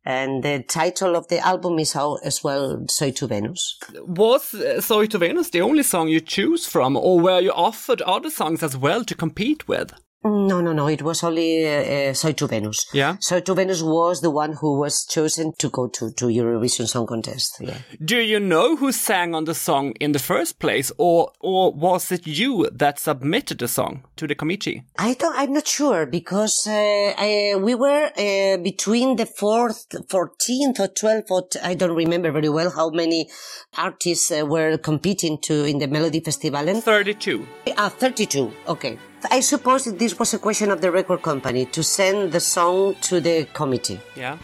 [0.06, 3.78] And the title of the album is how, as well, Soy tu Venus.
[4.00, 8.02] Was uh, Soy tu Venus the only song you choose from, or were you offered
[8.02, 9.92] other songs as well to compete with?
[10.24, 10.86] No, no, no.
[10.88, 12.86] It was only uh, uh, Soy tu Venus.
[12.94, 13.16] Yeah.
[13.20, 17.06] Soy tu Venus was the one who was chosen to go to, to Eurovision Song
[17.06, 17.58] Contest.
[17.60, 17.76] Yeah.
[18.02, 22.10] Do you know who sang on the song in the first place, or or was
[22.10, 24.82] it you that submitted the song to the committee?
[24.98, 26.72] I don't, I'm not sure because uh,
[27.18, 32.32] I, we were uh, between the fourth, 14th or 12th, or t- I don't remember
[32.32, 33.28] very well how many
[33.76, 36.82] artists uh, were competing to in the Melodifestivalen.
[36.82, 37.46] Thirty-two.
[37.76, 38.50] Ah, 32.
[38.68, 38.98] Okay.
[39.30, 43.20] I suppose this was a question of the record company to send the song to
[43.20, 44.00] the committee.
[44.16, 44.38] Yeah.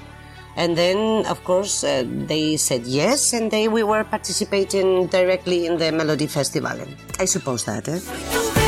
[0.56, 5.78] And then, of course, uh, they said yes, and they we were participating directly in
[5.78, 6.76] the Melody Festival.
[7.18, 7.88] I suppose that.
[7.88, 8.59] Eh?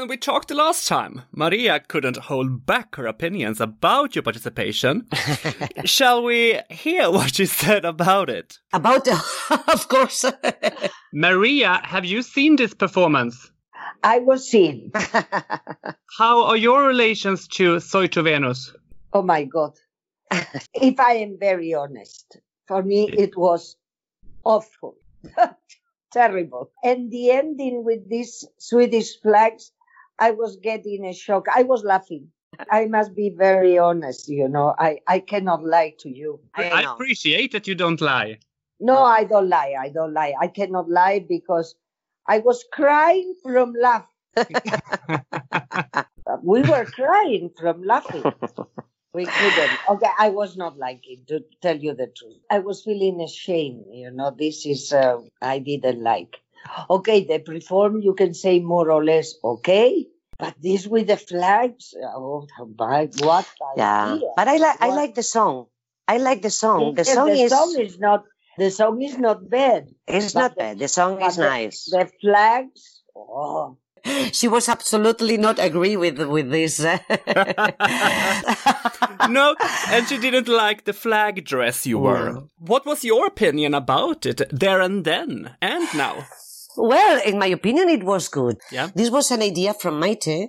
[0.00, 5.08] When we talked the last time, Maria couldn't hold back her opinions about your participation.
[5.84, 8.58] Shall we hear what she said about it?
[8.72, 9.20] About, the,
[9.72, 10.24] of course.
[11.12, 13.50] Maria, have you seen this performance?
[14.04, 14.92] I was in.
[16.16, 18.72] How are your relations to Soy tu Venus?
[19.12, 19.72] Oh my God.
[20.74, 22.36] if I am very honest,
[22.68, 23.74] for me it was
[24.44, 24.94] awful.
[26.12, 26.70] Terrible.
[26.84, 29.72] And the ending with these Swedish flags,
[30.18, 31.46] I was getting a shock.
[31.54, 32.28] I was laughing.
[32.70, 34.74] I must be very honest, you know.
[34.78, 36.40] I, I cannot lie to you.
[36.54, 36.94] I know.
[36.94, 38.38] appreciate that you don't lie.
[38.80, 39.74] No, I don't lie.
[39.78, 40.34] I don't lie.
[40.40, 41.74] I cannot lie because
[42.26, 44.06] I was crying from laugh.
[46.42, 48.24] we were crying from laughing.
[49.14, 49.78] We couldn't.
[49.88, 52.38] Okay, I was not liking to tell you the truth.
[52.50, 53.86] I was feeling ashamed.
[53.90, 56.36] You know, this is uh, I didn't like.
[56.90, 58.00] Okay, they perform.
[58.02, 59.34] You can say more or less.
[59.42, 60.06] Okay,
[60.38, 61.94] but this with the flags.
[62.02, 62.46] Oh
[62.78, 63.08] my!
[63.20, 63.46] What?
[63.76, 64.14] yeah.
[64.14, 64.28] idea.
[64.36, 65.66] But I like I like the song.
[66.06, 66.94] I like the song.
[66.94, 68.24] The Yeah, song the is song is not.
[68.58, 69.88] The song is not bad.
[70.06, 70.78] it's not the- bad.
[70.78, 71.84] The song is the- nice.
[71.90, 73.02] The flags.
[73.14, 73.76] Oh,
[74.32, 76.78] She was absolutely not agree with with this.
[79.28, 79.54] no,
[79.90, 82.44] and she didn't like the flag dress you wore.
[82.58, 86.24] What was your opinion about it there and then and now?
[86.78, 88.56] Well, in my opinion, it was good.
[88.70, 88.88] Yeah.
[88.94, 90.48] This was an idea from Maite,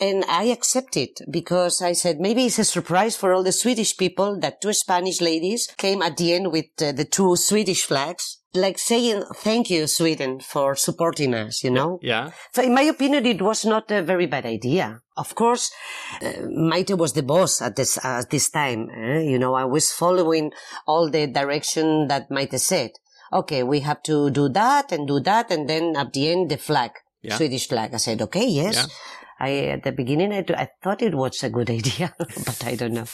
[0.00, 3.96] and I accept it because I said maybe it's a surprise for all the Swedish
[3.96, 8.38] people that two Spanish ladies came at the end with uh, the two Swedish flags,
[8.54, 11.98] like saying thank you, Sweden, for supporting us, you know?
[12.02, 12.30] Yeah.
[12.54, 15.00] So in my opinion, it was not a very bad idea.
[15.16, 15.70] Of course,
[16.22, 18.88] uh, Maite was the boss at this, at this time.
[18.90, 19.20] eh?
[19.20, 20.52] You know, I was following
[20.86, 22.90] all the direction that Maite said.
[23.32, 25.50] Okay, we have to do that and do that.
[25.50, 27.36] And then at the end, the flag, Yeah.
[27.36, 27.94] Swedish flag.
[27.94, 28.76] I said, okay, yes.
[28.76, 28.86] Yeah.
[29.40, 32.92] I, at the beginning, I, I thought it was a good idea, but I don't
[32.94, 33.06] know.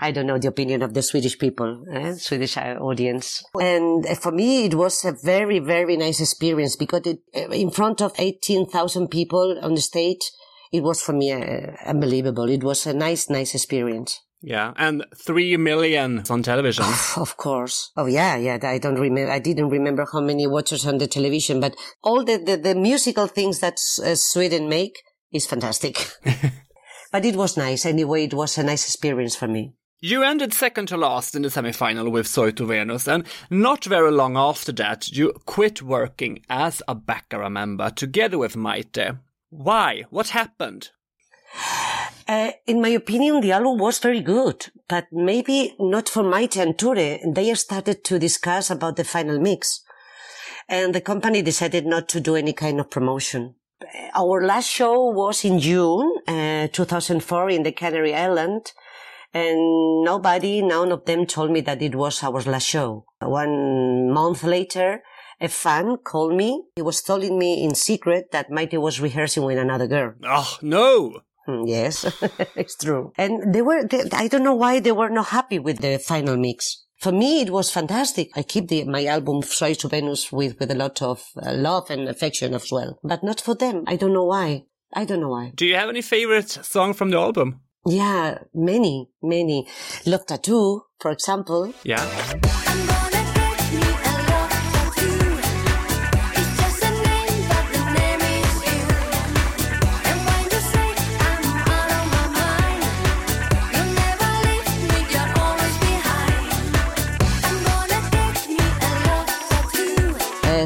[0.00, 2.14] I don't know the opinion of the Swedish people, eh?
[2.14, 3.44] Swedish uh, audience.
[3.60, 7.70] And uh, for me, it was a very, very nice experience because it, uh, in
[7.70, 10.30] front of 18,000 people on the stage,
[10.72, 12.48] it was for me uh, unbelievable.
[12.48, 14.20] It was a nice, nice experience.
[14.44, 14.74] Yeah.
[14.76, 16.84] And three million on television.
[17.16, 17.90] Of course.
[17.96, 18.58] Oh yeah, yeah.
[18.62, 19.32] I don't remember.
[19.32, 23.26] I didn't remember how many watchers on the television, but all the the, the musical
[23.26, 25.96] things that uh, Sweden make is fantastic.
[27.12, 28.24] but it was nice anyway.
[28.24, 29.72] It was a nice experience for me.
[30.00, 34.10] You ended second to last in the semi-final with Soy tu Venus, and not very
[34.10, 39.18] long after that, you quit working as a Baccara member together with Maite.
[39.48, 40.04] Why?
[40.10, 40.90] What happened?
[42.26, 46.78] Uh, in my opinion, the album was very good, but maybe not for Maite and
[46.78, 47.18] Ture.
[47.26, 49.82] They started to discuss about the final mix.
[50.68, 53.56] And the company decided not to do any kind of promotion.
[54.14, 58.72] Our last show was in June, uh, 2004 in the Canary Island.
[59.34, 63.04] And nobody, none of them told me that it was our last show.
[63.20, 65.02] One month later,
[65.40, 66.62] a fan called me.
[66.76, 70.14] He was telling me in secret that Maite was rehearsing with another girl.
[70.24, 71.20] Oh, no!
[71.46, 72.04] Hmm, Yes,
[72.56, 73.12] it's true.
[73.18, 76.36] And they were, they, I don't know why they were not happy with the final
[76.36, 76.84] mix.
[77.00, 78.30] For me, it was fantastic.
[78.34, 81.90] I keep the, my album Soy tu Venus with, with a lot of uh, love
[81.90, 82.98] and affection as well.
[83.02, 83.84] But not for them.
[83.86, 84.64] I don't know why.
[84.94, 85.52] I don't know why.
[85.54, 87.60] Do you have any favorite song from the album?
[87.86, 89.66] Yeah, many, many.
[90.06, 91.74] Love Tattoo, for example.
[91.82, 92.53] Yeah.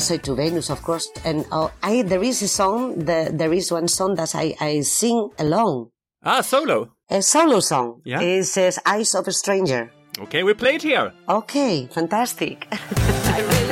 [0.09, 0.35] Tattoo.
[0.35, 1.11] Tu Venus, of course.
[1.25, 4.81] And uh, I, there is a song, the, there is one song that I, I
[4.81, 5.91] sing alone.
[6.25, 6.93] Ah, solo.
[7.11, 8.01] A solo song.
[8.05, 8.21] Yeah.
[8.21, 9.91] It says Eyes of a Stranger.
[10.21, 11.13] Okay, we play it here.
[11.29, 12.67] Okay, fantastic.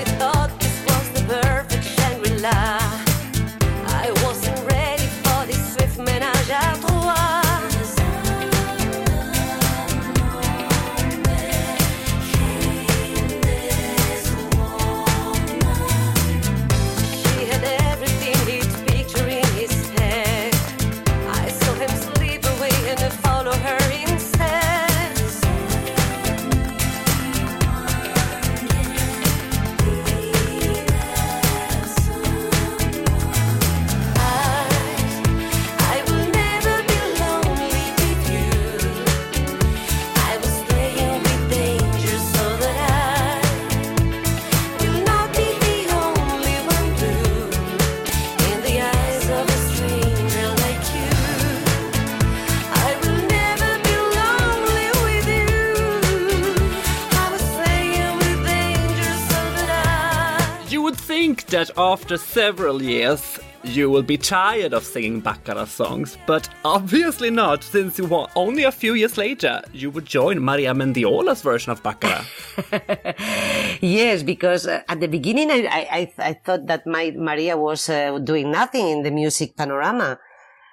[61.67, 67.65] that after several years you will be tired of singing Baccara songs, but obviously not,
[67.65, 71.83] since you were only a few years later you would join Maria Mendiola's version of
[71.83, 72.25] Baccara.
[73.81, 77.89] yes, because uh, at the beginning I, I, I, I thought that my Maria was
[77.89, 80.19] uh, doing nothing in the music panorama.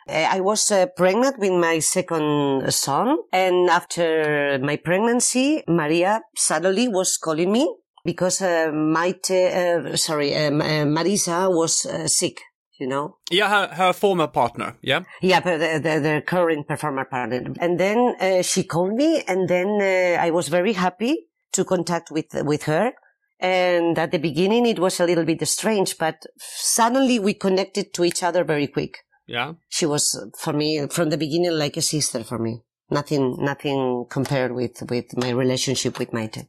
[0.07, 6.89] Uh, I was uh, pregnant with my second son, and after my pregnancy, Maria suddenly
[6.89, 7.73] was calling me
[8.03, 12.41] because uh, Maite, uh, sorry, uh, uh, Marisa was uh, sick.
[12.79, 15.03] You know, yeah, her, her former partner, yeah?
[15.21, 17.53] yeah, but the, the, the current performer partner.
[17.59, 22.09] And then uh, she called me, and then uh, I was very happy to contact
[22.11, 22.91] with with her.
[23.39, 28.03] And at the beginning, it was a little bit strange, but suddenly we connected to
[28.03, 28.97] each other very quick.
[29.27, 29.53] Yeah.
[29.69, 32.63] She was for me from the beginning like a sister for me.
[32.89, 36.47] Nothing, nothing compared with with my relationship with Maite.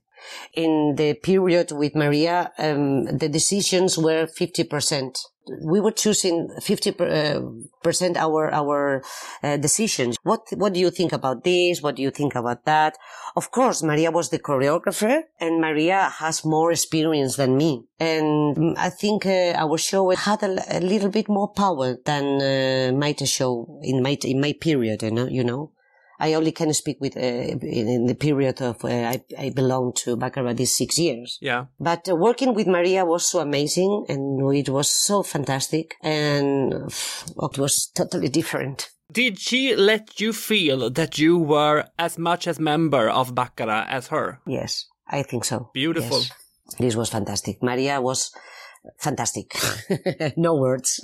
[0.54, 5.18] In the period with Maria, um, the decisions were fifty percent.
[5.62, 6.92] We were choosing fifty
[7.82, 9.02] percent our our
[9.42, 10.16] uh, decisions.
[10.22, 11.82] What what do you think about this?
[11.82, 12.96] What do you think about that?
[13.36, 17.82] Of course, Maria was the choreographer, and Maria has more experience than me.
[18.00, 22.24] And mm, I think uh, our show had a, a little bit more power than
[22.40, 25.02] uh, Maite's show in my in my period.
[25.02, 25.72] You know, you know.
[26.18, 30.16] I only can speak with uh, in, the period of uh, I, I belong to
[30.16, 31.38] Baccara these six years.
[31.40, 31.66] Yeah.
[31.80, 37.58] But uh, working with Maria was so amazing and it was so fantastic and it
[37.58, 38.90] was totally different.
[39.12, 44.08] Did she let you feel that you were as much as member of Baccara as
[44.08, 44.40] her?
[44.46, 45.70] Yes, I think so.
[45.74, 46.18] Beautiful.
[46.18, 46.30] Yes.
[46.78, 47.62] This was fantastic.
[47.62, 48.32] Maria was
[48.98, 49.54] fantastic.
[50.36, 51.00] no words.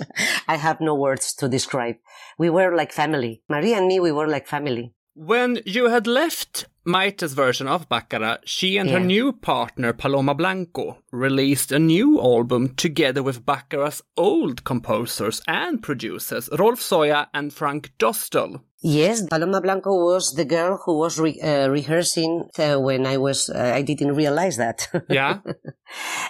[0.47, 1.95] I have no words to describe.
[2.37, 3.43] We were like family.
[3.47, 4.93] Maria and me, we were like family.
[5.13, 10.99] When you had left Maite's version of Baccara, she and her new partner Paloma Blanco
[11.11, 17.91] released a new album together with Baccara's old composers and producers, Rolf Soja and Frank
[17.99, 18.61] Dostal.
[18.81, 23.49] Yes, Paloma Blanco was the girl who was re- uh, rehearsing uh, when I was,
[23.49, 24.87] uh, I didn't realize that.
[25.09, 25.39] Yeah?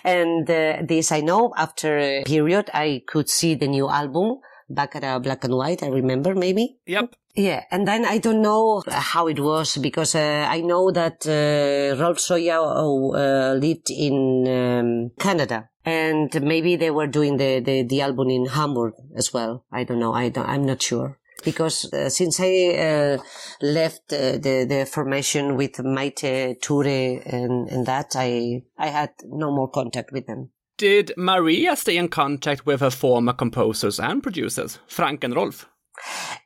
[0.04, 4.40] and uh, this I know after a period I could see the new album
[4.74, 6.78] Baccara Black and White, I remember maybe.
[6.86, 7.16] Yep.
[7.36, 12.02] Yeah, and then I don't know how it was because uh, I know that uh,
[12.02, 18.02] Rolf Soja uh, lived in um, Canada, and maybe they were doing the, the, the
[18.02, 19.66] album in Hamburg as well.
[19.72, 20.14] I don't know.
[20.14, 23.18] I don't, I'm not sure because uh, since I uh,
[23.62, 29.52] left uh, the the formation with Maite Ture and and that I I had no
[29.52, 30.52] more contact with them.
[30.78, 35.68] Did Maria stay in contact with her former composers and producers, Frank and Rolf?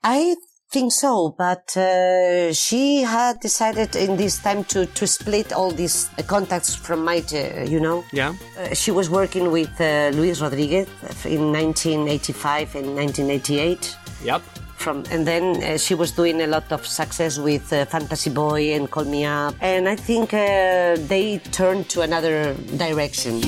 [0.03, 0.35] I
[0.75, 6.09] think so, but uh, she had decided in this time to, to split all these
[6.17, 8.03] uh, contacts from Maite, uh, you know.
[8.11, 8.33] Yeah.
[8.59, 10.89] Uh, she was working with uh, Luis Rodriguez
[11.23, 13.95] in 1985 and 1988.
[14.25, 14.41] Yep.
[14.75, 18.73] From, and then uh, she was doing a lot of success with uh, Fantasy Boy
[18.75, 19.55] and Call Me Up.
[19.61, 23.39] And I think uh, they turned to another direction.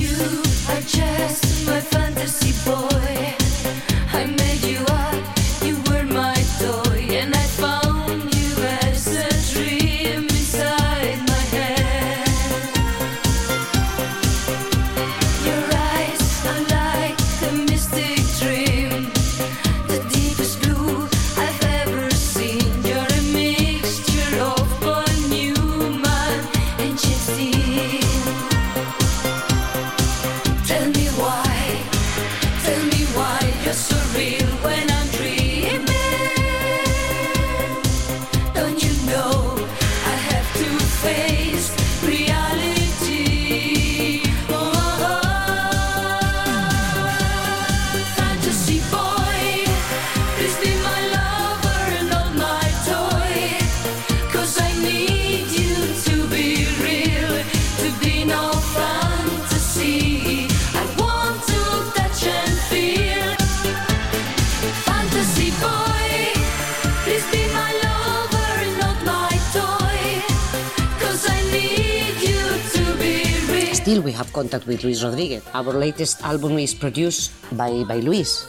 [74.68, 75.42] With Luis Rodriguez.
[75.54, 78.46] Our latest album is produced by, by Luis.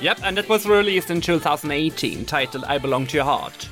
[0.00, 3.68] Yep, and it was released in 2018, titled I Belong to Your Heart.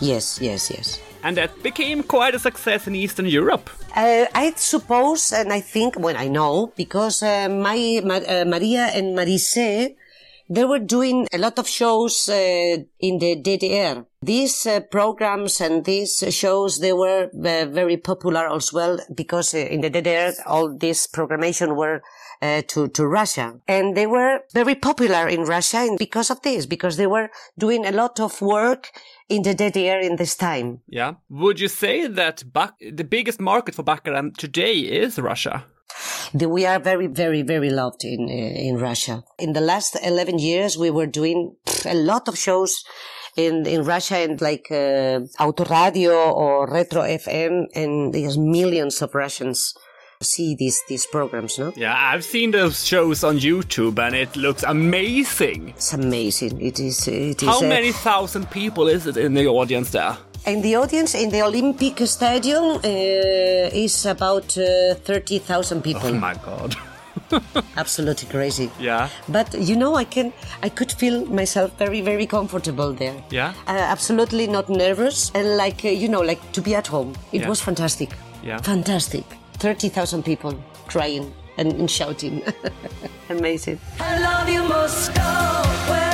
[0.00, 1.00] Yes, yes, yes.
[1.22, 3.70] And that became quite a success in Eastern Europe.
[3.94, 9.16] Uh, I suppose, and I think, well, I know, because uh, my uh, Maria and
[9.16, 9.96] Marise,
[10.48, 14.06] they were doing a lot of shows uh, in the DDR.
[14.22, 19.58] These uh, programs and these shows, they were uh, very popular as well because uh,
[19.58, 22.02] in the DDR, all this programmation were
[22.42, 23.58] uh, to, to Russia.
[23.66, 27.92] And they were very popular in Russia because of this, because they were doing a
[27.92, 28.90] lot of work
[29.28, 30.80] in the DDR in this time.
[30.88, 31.14] Yeah.
[31.28, 32.44] Would you say that
[32.80, 35.64] the biggest market for Baccara today is Russia?
[36.32, 39.22] The- we are very, very, very loved in uh, in Russia.
[39.38, 42.84] In the last eleven years, we were doing a lot of shows
[43.36, 49.74] in in Russia and like uh, Autoradio or Retro FM, and there's millions of Russians
[50.22, 51.58] see these these programs.
[51.58, 55.68] No, Yeah, I've seen those shows on YouTube and it looks amazing.
[55.76, 56.60] it's amazing.
[56.60, 57.06] It is.
[57.08, 57.48] It is.
[57.48, 60.16] How uh, many thousand people is it in the audience there?
[60.46, 66.06] And the audience in the Olympic Stadium uh, is about uh, thirty thousand people.
[66.10, 66.76] Oh my god.
[67.76, 68.70] Absolutely crazy.
[68.78, 69.08] Yeah.
[69.28, 70.32] But you know, I can,
[70.62, 73.16] I could feel myself very, very comfortable there.
[73.30, 73.54] Yeah?
[73.66, 77.14] Uh, absolutely not nervous, and like uh, you know, like to be at home.
[77.32, 77.48] It Yeah.
[77.48, 78.10] was fantastic.
[78.44, 78.58] Yeah.
[78.62, 79.24] Fantastic.
[79.58, 80.54] Thirty thousand people
[80.86, 82.42] crying and, and shouting.
[83.30, 83.80] Amazing.
[83.98, 86.05] I love you, Moscow.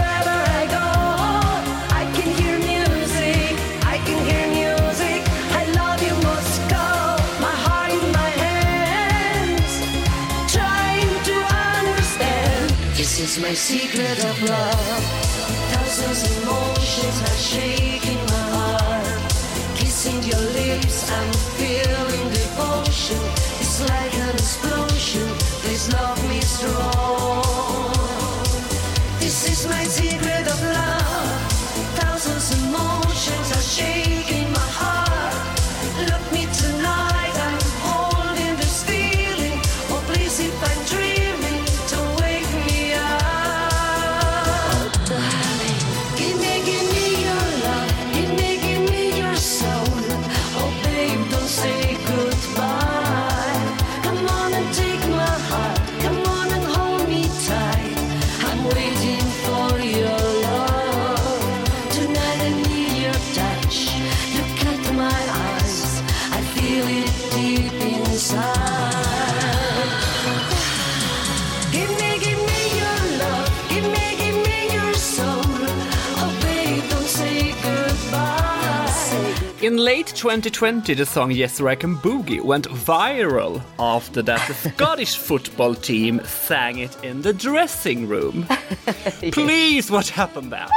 [13.22, 15.04] Is my secret of love.
[15.70, 19.32] Thousands emotions are shaking my heart.
[19.76, 23.20] Kissing your lips, I'm feeling devotion.
[23.60, 25.28] It's like an explosion.
[25.62, 27.92] Please love me strong.
[29.20, 31.01] This is my secret of love.
[79.62, 85.14] In late 2020, the song Yes I Can Boogie went viral after that the Scottish
[85.14, 88.44] football team sang it in the dressing room.
[89.30, 90.66] Please, what happened there?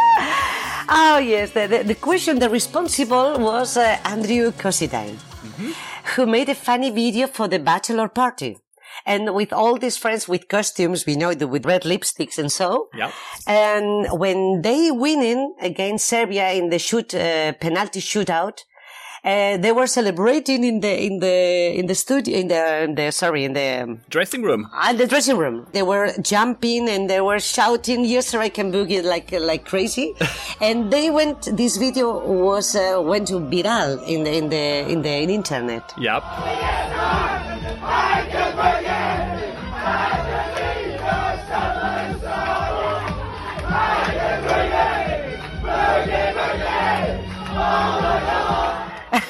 [0.88, 5.18] Oh yes, the, the, the question, the responsible was uh, Andrew Considine,
[6.14, 8.60] who made a funny video for the bachelor party.
[9.04, 12.90] And with all these friends with costumes, we know that with red lipsticks and so.
[12.96, 13.12] Yep.
[13.48, 18.60] And when they winning against Serbia in the shoot uh, penalty shootout,
[19.26, 21.36] uh, they were celebrating in the in the
[21.80, 24.70] in the studio in the, in the sorry in the um, Dressing room.
[24.74, 25.66] at the dressing room.
[25.74, 30.14] They were jumping and they were shouting, "Yes, sir, I can boogie!" like like crazy.
[30.62, 31.58] and they went.
[31.58, 35.92] This video was uh, went to viral in the in the in the in internet.
[35.98, 36.24] Yep.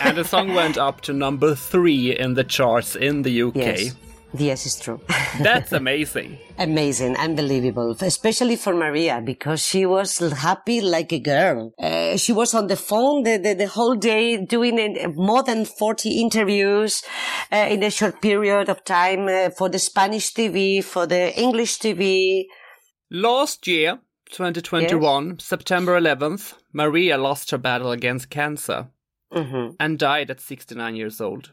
[0.01, 3.55] And the song went up to number three in the charts in the UK.
[3.55, 3.95] Yes,
[4.33, 4.99] yes, it's true.
[5.41, 6.39] That's amazing.
[6.57, 11.73] Amazing, unbelievable, especially for Maria because she was happy like a girl.
[11.77, 15.65] Uh, she was on the phone the, the, the whole day doing uh, more than
[15.65, 17.03] 40 interviews
[17.51, 21.79] uh, in a short period of time uh, for the Spanish TV, for the English
[21.79, 22.45] TV.
[23.11, 23.99] Last year,
[24.31, 28.87] 2021, September 11th, Maria lost her battle against cancer
[29.35, 31.51] hmm and died at 69 years old.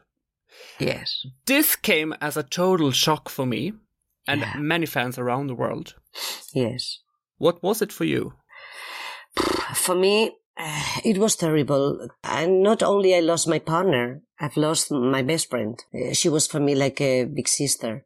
[0.78, 1.26] Yes.
[1.46, 3.72] This came as a total shock for me
[4.28, 4.54] and Yeah.
[4.58, 5.94] many fans around the world.
[6.54, 7.00] Yes.
[7.38, 8.32] What was it for you?
[9.74, 12.08] For me, uh, it was terrible.
[12.22, 15.78] And not only I lost my partner, I've lost my best friend.
[15.94, 18.04] Uh, She was for me like a big sister.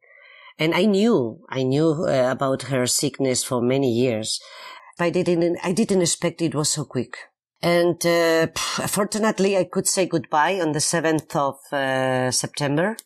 [0.59, 4.41] And I knew, I knew uh, about her sickness for many years.
[4.99, 7.17] But I didn't, I didn't expect it was so quick.
[7.63, 12.97] And uh, fortunately, I could say goodbye on the 7th of uh, September.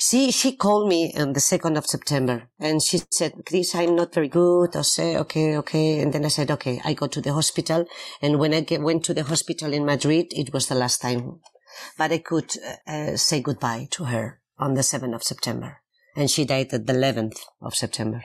[0.00, 4.14] She she called me on the second of September and she said, Chris, I'm not
[4.14, 4.76] very good.
[4.76, 6.00] I say, okay, okay.
[6.00, 7.84] And then I said, okay, I go to the hospital.
[8.22, 11.40] And when I get, went to the hospital in Madrid, it was the last time.
[11.98, 15.80] But I could uh, uh, say goodbye to her on the 7th of September.
[16.14, 18.24] And she died at the 11th of September.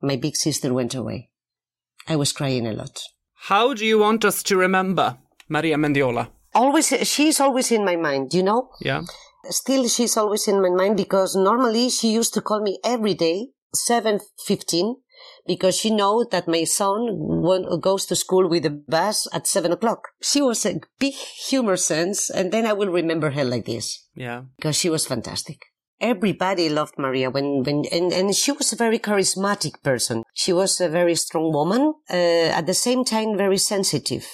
[0.00, 1.30] My big sister went away.
[2.06, 3.02] I was crying a lot.
[3.48, 5.16] How do you want us to remember
[5.48, 6.28] Maria Mendiola?
[6.54, 8.70] Always, she's always in my mind, you know?
[8.80, 9.02] Yeah.
[9.48, 13.48] still she's always in my mind because normally she used to call me every day
[13.74, 14.96] 7.15
[15.46, 17.08] because she knows that my son
[17.46, 21.14] won- goes to school with the bus at 7 o'clock she was a big
[21.48, 24.42] humor sense and then i will remember her like this Yeah.
[24.56, 25.58] because she was fantastic
[26.00, 30.80] everybody loved maria when, when and, and she was a very charismatic person she was
[30.80, 34.26] a very strong woman uh, at the same time very sensitive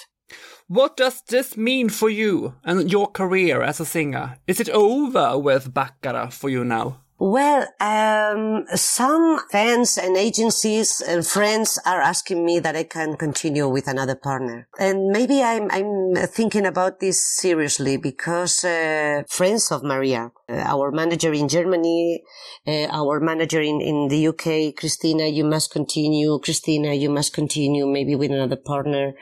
[0.69, 4.39] What does this mean for you and your career as a singer?
[4.49, 7.03] Is it over with Baccara for you now?
[7.19, 13.67] Well, um, some fans and agencies and friends are asking me that I can continue
[13.69, 14.69] with another partner.
[14.79, 20.91] And maybe I'm, I'm thinking about this seriously because, uh, friends of Maria, uh, our
[20.91, 22.23] manager in Germany,
[22.67, 26.39] uh, our manager in, in the UK, Christina, you must continue.
[26.39, 29.15] Christina, you must continue maybe with another partner.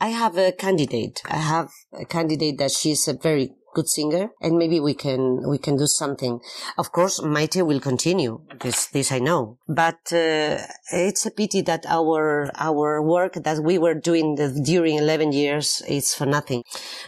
[0.00, 1.20] I have a candidate.
[1.26, 5.22] I have a candidate that she's a very good singer and maybe we can
[5.52, 6.34] we can do something.
[6.82, 8.34] Of course maite will continue.
[8.62, 9.40] This this i know.
[9.82, 10.56] But uh,
[11.08, 15.82] it's a pity that our our work that we were doing the, during 11 years
[15.98, 16.62] is for nothing.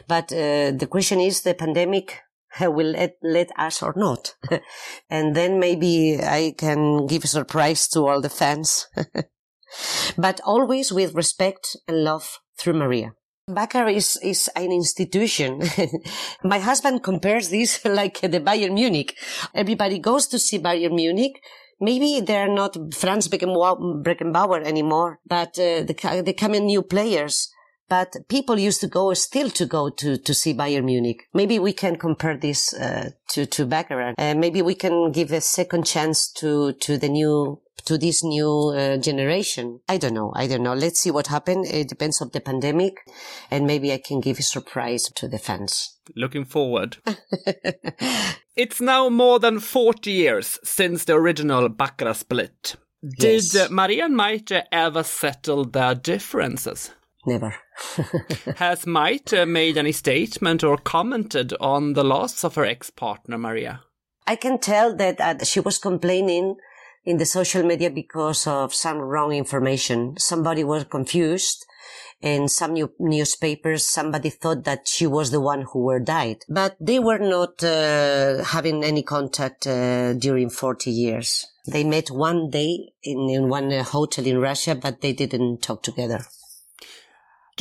[0.07, 2.07] But uh, the question is the pandemic
[2.61, 4.35] will let, let us or not?
[5.17, 8.89] And then maybe i can give a surprise to all the fans.
[10.19, 12.27] But always with respect and love
[12.59, 13.15] through maria
[13.51, 15.63] Baccara is, is an institution.
[16.45, 19.17] My husband compares this like the Bayern Munich.
[19.55, 21.43] Everybody goes to see Bayern Munich.
[21.81, 27.51] Maybe they're not Franz Beckenbauer anymore, but uh, they, they come in new players.
[27.91, 31.27] But people used to go still to go to, to see Bayern Munich.
[31.35, 34.15] Maybe we can compare this uh, to to Baccara.
[34.17, 38.73] Uh, maybe we can give a second chance to to the new to this new
[38.77, 39.81] uh, generation.
[39.89, 40.33] I don't know.
[40.37, 40.75] I don't know.
[40.75, 41.69] Let's see what happens.
[41.71, 42.95] It depends on the pandemic,
[43.51, 45.99] and maybe I can give a surprise to the fans.
[46.15, 46.99] Looking forward.
[48.57, 52.77] it's now more than 40 years since the original Baccara split.
[53.03, 53.71] Did Yes.
[53.71, 56.91] Maria and Maite ever settle their differences?
[57.27, 57.55] Never.
[58.57, 63.83] Has Maite made any statement or commented on the loss of her ex-partner Maria?
[64.27, 66.57] I can tell that uh, she was complaining
[67.05, 70.17] in the social media because of some wrong information.
[70.19, 71.67] Somebody was confused
[72.21, 76.77] in some new newspapers, somebody thought that she was the one who were died, but
[76.79, 81.47] they were not uh, having any contact uh, during 40 years.
[81.67, 85.83] They met one day in, in one uh, hotel in Russia, but they didn't talk
[85.83, 86.21] together.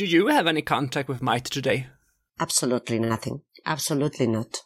[0.00, 1.88] Do you have any contact with Maite today?
[2.40, 3.42] Absolutely nothing.
[3.66, 4.62] Absolutely not.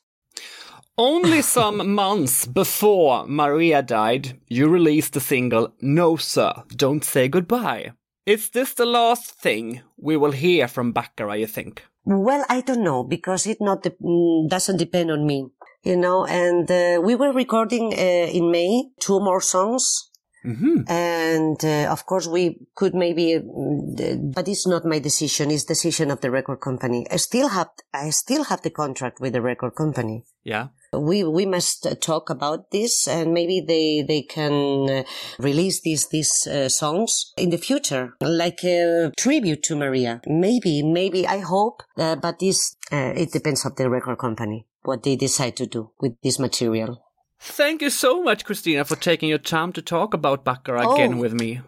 [0.97, 7.95] Only some months before Maria died, you released the single No Sir, Don't Say Goodbye.
[8.25, 11.83] Is this the last thing we will hear from Baccara, you think?
[12.05, 15.49] Well, I don't know because it not de- mm, doesn't depend on me,
[15.83, 16.25] you know.
[16.27, 20.13] And uh, we were recording uh, in May two more songs,
[20.45, 20.83] Mm-hmm.
[20.89, 25.51] and uh, of course we could maybe, mm, but it's not my decision.
[25.51, 27.07] It's decision of the record company.
[27.11, 30.25] I still have I still have the contract with the record company.
[30.43, 30.69] Yeah.
[30.93, 35.03] We we must talk about this, and maybe they they can uh,
[35.39, 40.21] release these these uh, songs in the future, like a tribute to Maria.
[40.27, 45.03] Maybe maybe I hope, uh, but this uh, it depends of the record company what
[45.03, 47.04] they decide to do with this material.
[47.47, 51.21] Thank you so much, Christina, for taking your time to talk about Baccara again Oh.
[51.21, 51.61] with me.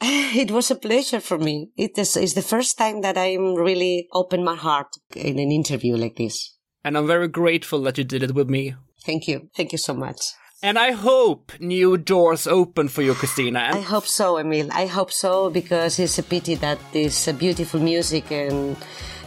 [0.36, 1.70] It was a pleasure for me.
[1.76, 5.96] It is it's the first time that I'm really open my heart in an interview
[5.96, 6.56] like this.
[6.84, 8.74] And I'm very grateful that you did it with me.
[9.06, 9.48] Thank you.
[9.56, 10.20] Thank you so much.
[10.62, 13.70] And I hope new doors open for you, Christina.
[13.72, 14.68] I hope so, Emil.
[14.72, 18.76] I hope so because it's a pity that this beautiful music and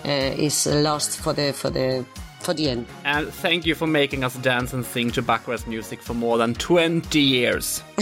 [0.05, 2.05] uh, is lost for the for the
[2.47, 2.85] for the end.
[3.03, 6.53] And thank you for making us dance and sing to Baccara's music for more than
[6.53, 7.83] 20 years.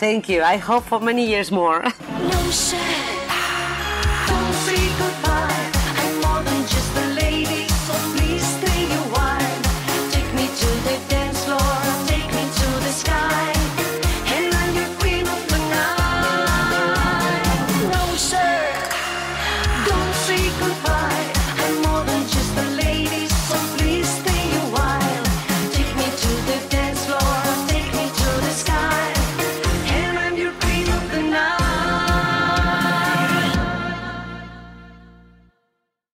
[0.00, 0.42] Thank you.
[0.42, 1.82] I hope for many years more.
[2.18, 2.78] No sir,
[4.28, 5.70] don't say goodbye.
[6.00, 7.07] I'm more than just a